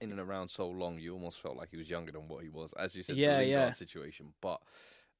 [0.00, 2.50] in and around so long, you almost felt like he was younger than what he
[2.50, 3.70] was, as you said, Yeah, the Lingard yeah.
[3.72, 4.32] situation.
[4.42, 4.60] But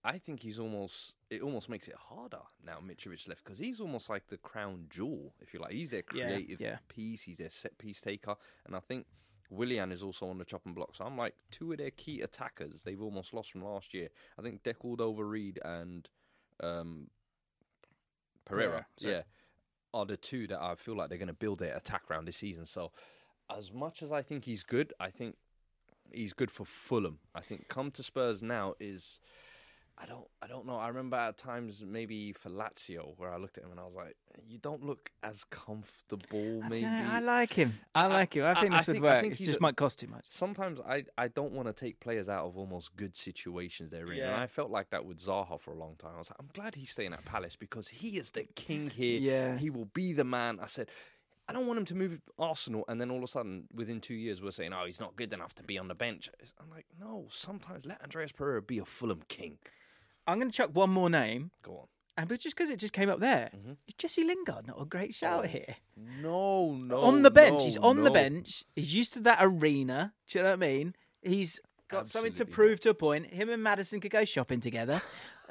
[0.07, 4.09] I think he's almost, it almost makes it harder now Mitrovic left, because he's almost
[4.09, 5.73] like the crown jewel, if you like.
[5.73, 6.77] He's their creative yeah.
[6.87, 8.37] piece, he's their set piece taker.
[8.67, 9.07] And I think
[9.51, 10.95] Willian is also on the chopping block.
[10.95, 14.09] So I'm like, two of their key attackers, they've almost lost from last year.
[14.39, 16.09] I think De Cordova-Reid and
[16.63, 17.09] um,
[18.45, 19.15] Pereira, sorry.
[19.15, 19.23] yeah,
[19.93, 22.37] are the two that I feel like they're going to build their attack around this
[22.37, 22.65] season.
[22.65, 22.93] So,
[23.51, 25.35] as much as I think he's good, I think
[26.13, 27.19] he's good for Fulham.
[27.35, 29.21] I think come to Spurs now is.
[29.99, 30.77] I don't, I don't know.
[30.77, 33.95] I remember at times maybe for Lazio where I looked at him and I was
[33.95, 34.15] like,
[34.47, 37.73] "You don't look as comfortable." I, Maybe don't I like him.
[37.95, 38.45] I I- like him.
[38.45, 39.25] I I- think I this would think- work.
[39.25, 40.27] It just a- might cost too much.
[40.29, 44.11] sometimes I, I don't want to take players out of almost good situations they're in.
[44.13, 44.41] And Yeah.
[44.41, 46.13] I felt like that with Zaha for a long time.
[46.15, 49.19] I was like, I'm glad he's staying at Palace because he is the king here.
[49.19, 49.57] Yeah.
[49.57, 50.59] He will be the man.
[50.61, 50.89] I said,
[51.49, 54.15] I don't want him to move Arsenal and then all of a sudden within two
[54.15, 56.29] years we're saying, oh, he's not good enough to be on the bench.
[56.61, 59.57] I'm like, no, sometimes let Andreas Pereira be a Fulham king.
[60.27, 61.87] I'm going to chuck one more name, Go on.
[62.17, 63.73] and but just because it just came up there, Mm-hmm.
[63.99, 65.77] Jesse Lingard, not a great shout Oh, here.
[65.97, 66.99] No, no.
[67.01, 68.15] on the bench, no, he's on the no.
[68.15, 68.65] bench.
[68.75, 70.15] He's used to that arena.
[70.29, 70.95] Do you know what I mean?
[71.23, 73.27] He's got something to Absolutely prove to a point.
[73.33, 75.01] Him and Maddison could go shopping together.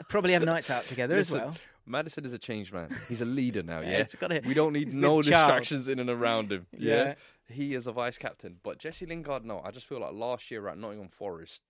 [0.09, 1.57] Probably have nights out together as Listen, well.
[1.87, 2.89] Maddison is a changed man.
[3.07, 3.79] He's a leader now.
[3.81, 6.65] Yeah, Yeah, it's gotta- we don't need he's no with distractions in and around him.
[6.77, 6.95] Yeah?
[6.95, 7.13] Yeah.
[7.47, 8.57] he is a vice captain.
[8.63, 11.61] But Jesse Lingard, no, I just feel like last year at Nottingham Forest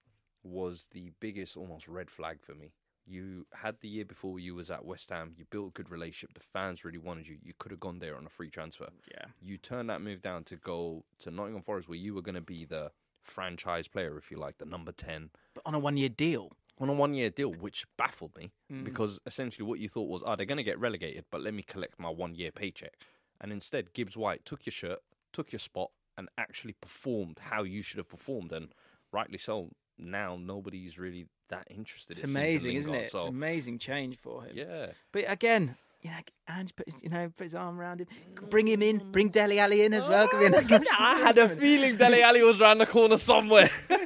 [0.43, 2.71] was the biggest almost red flag for me.
[3.07, 5.33] You had the year before you was at West Ham.
[5.37, 6.33] You built a good relationship.
[6.33, 7.37] The fans really wanted you.
[7.43, 8.87] You could have gone there on a free transfer.
[9.11, 9.25] Yeah.
[9.41, 12.41] You turned that move down to go to Nottingham Forest, where you were going to
[12.41, 12.91] be the
[13.21, 16.51] franchise player, if you like, the number ten But on a one year deal.
[16.79, 18.83] on a one year deal, which baffled me hmm.
[18.83, 21.63] because essentially what you thought was, oh, they're going to get relegated, but let me
[21.63, 22.93] collect my one year paycheck.
[23.39, 24.99] And instead, Gibbs White took your shirt,
[25.33, 28.51] took your spot, and actually performed how you should have performed.
[28.51, 28.69] And
[29.11, 29.69] rightly so.
[29.97, 32.17] Now nobody's really that interested.
[32.17, 33.03] It's it amazing, isn't it?
[33.03, 34.51] It's So, amazing change for him.
[34.55, 34.87] yeah.
[35.11, 36.17] But again, you know,
[36.47, 38.07] Ange put his, you know, put his arm around him.
[38.49, 38.97] Bring him in.
[39.11, 40.27] Bring Dele Alli in as well.
[40.27, 40.45] Be
[40.99, 43.69] I had a feeling Dele Alli was around the corner somewhere.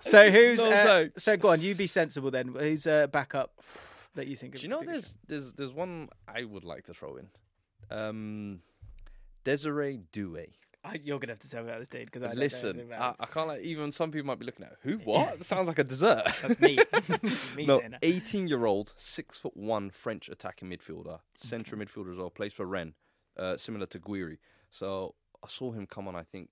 [0.00, 1.60] So who's No uh, so go on?
[1.60, 2.54] You be sensible then.
[2.58, 3.52] Who's uh, backup
[4.14, 4.54] that you think?
[4.56, 7.28] Do you know there's there's there's one I would like to throw in.
[7.90, 8.60] Um,
[9.44, 10.48] Désiré Doué.
[11.02, 13.14] You're gonna have to tell me about this dude because I don't know Listen, I,
[13.18, 15.38] I can't like even some people might be looking at who what?
[15.38, 16.24] That sounds like a dessert.
[16.42, 16.78] That's me.
[17.56, 22.30] me no, 18 year old, six foot one French attacking midfielder, central midfielder as well,
[22.30, 22.94] plays for Rennes,
[23.36, 24.38] uh, similar to Gouiri.
[24.70, 26.50] So I saw him come on, I think,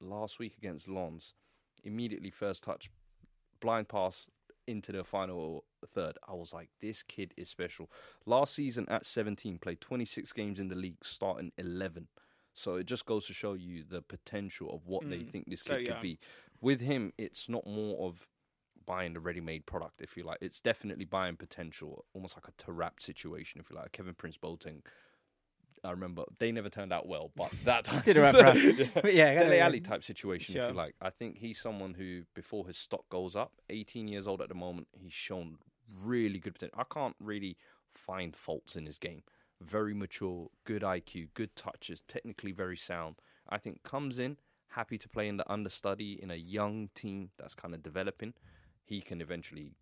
[0.00, 1.34] last week against Lens.
[1.84, 2.90] immediately first touch,
[3.60, 4.26] blind pass
[4.66, 6.18] into the final third.
[6.28, 7.90] I was like, this kid is special.
[8.26, 12.08] Last season at 17, played 26 games in the league, starting 11.
[12.58, 15.30] So it just goes to show you the potential of what they Mm.
[15.30, 16.18] think this So kid could be.
[16.60, 18.26] With him, it's not more of
[18.84, 20.38] buying the ready-made product, if you like.
[20.40, 23.92] It's definitely buying potential, almost like a Tarap situation, if you like.
[23.92, 24.82] Kevin Prince Boateng.
[25.84, 28.60] I remember they never turned out well, but that time Did for us.
[28.94, 29.64] But yeah, Dele yeah.
[29.66, 30.96] Alli type situation, if you like.
[31.00, 34.56] I think he's someone who, before his stock goes up, 18 years old at the
[34.56, 35.58] moment, he's shown
[36.04, 36.78] really good potential.
[36.80, 37.56] I can't really
[37.94, 39.22] find faults in his game.
[39.60, 43.16] Very mature, good IQ, good touches, technically very sound.
[43.48, 44.36] I think comes in
[44.68, 48.34] happy to play in the understudy in a young team that's kind of developing.
[48.84, 49.74] He can eventually,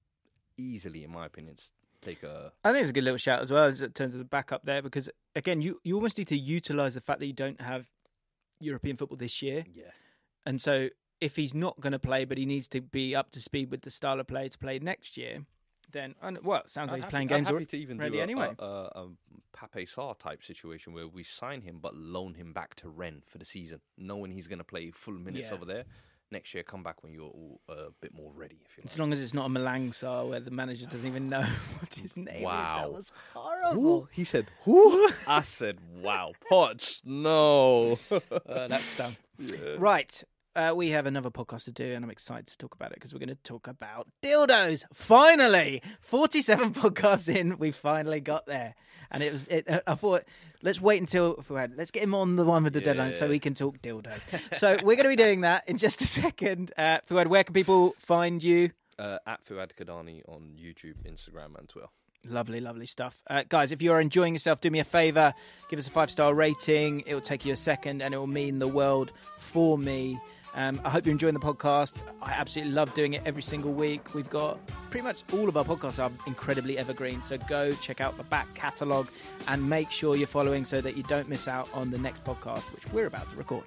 [0.57, 1.57] easily, in my opinion,
[2.03, 4.25] take a I think it's a good little shout as well in terms of the
[4.25, 7.61] backup there because again, you you almost need to utilize the fact that you don't
[7.61, 7.87] have
[8.61, 9.85] European football this year, yeah.
[10.45, 10.89] and so
[11.21, 13.83] if he's not going to play, but he needs to be up to speed with
[13.83, 15.47] the style of play to play next year,
[15.93, 18.15] then and, well, it sounds like I'm he's playing games I'm happy to even do
[18.19, 18.55] a, anyway.
[18.59, 19.09] a, a, a
[19.73, 23.39] Pape Sarr type situation where we sign him but loan him back to Rennes for
[23.39, 25.55] the season, knowing he's going to play full minutes Yeah.
[25.55, 25.85] over there.
[26.33, 28.59] Next year, come back when you're all, uh, a bit more ready.
[28.69, 28.93] If you like.
[28.93, 31.43] As long as it's not a Malang Sarr where the manager doesn't even know
[31.79, 32.43] what his name is.
[32.43, 32.79] Wow.
[32.81, 34.09] That was horrible.
[34.11, 39.17] He said, "Who?" I said, "Wow, Poch, no." Uh, that's stung.
[39.79, 40.25] Right.
[40.57, 43.13] Uh, we have another podcast to do, and I'm excited to talk about it because
[43.13, 44.85] we're going to talk about dildos.
[44.93, 48.75] Finally, 47 podcasts in, we finally got there,
[49.11, 49.47] and it was.
[49.49, 50.25] It, uh, I thought,
[50.63, 53.39] let's wait until Fuad, let's get him on the one with the deadline so we
[53.39, 54.21] can talk dildos.
[54.57, 56.73] so we're going to be doing that in just a second.
[56.79, 58.71] Uh, Fuad, where can people find you?
[58.99, 61.89] uh, at Fuad Cadani on YouTube, Instagram, and Twitter.
[62.29, 63.23] Lovely, lovely stuff.
[63.29, 65.33] Uh, guys, if you're enjoying yourself, do me a favor,
[65.69, 67.03] give us a five star rating.
[67.07, 70.19] It will take you a second and it will mean the world for me.
[70.57, 71.93] Um, I hope you're enjoying the podcast.
[72.23, 74.15] I absolutely love doing it every single week.
[74.15, 74.59] We've got
[74.91, 77.23] pretty much all of our podcasts are incredibly evergreen.
[77.23, 79.09] So go check out the back catalogue
[79.49, 82.63] and make sure you're following so that you don't miss out on the next podcast,
[82.75, 83.65] which we're about to record.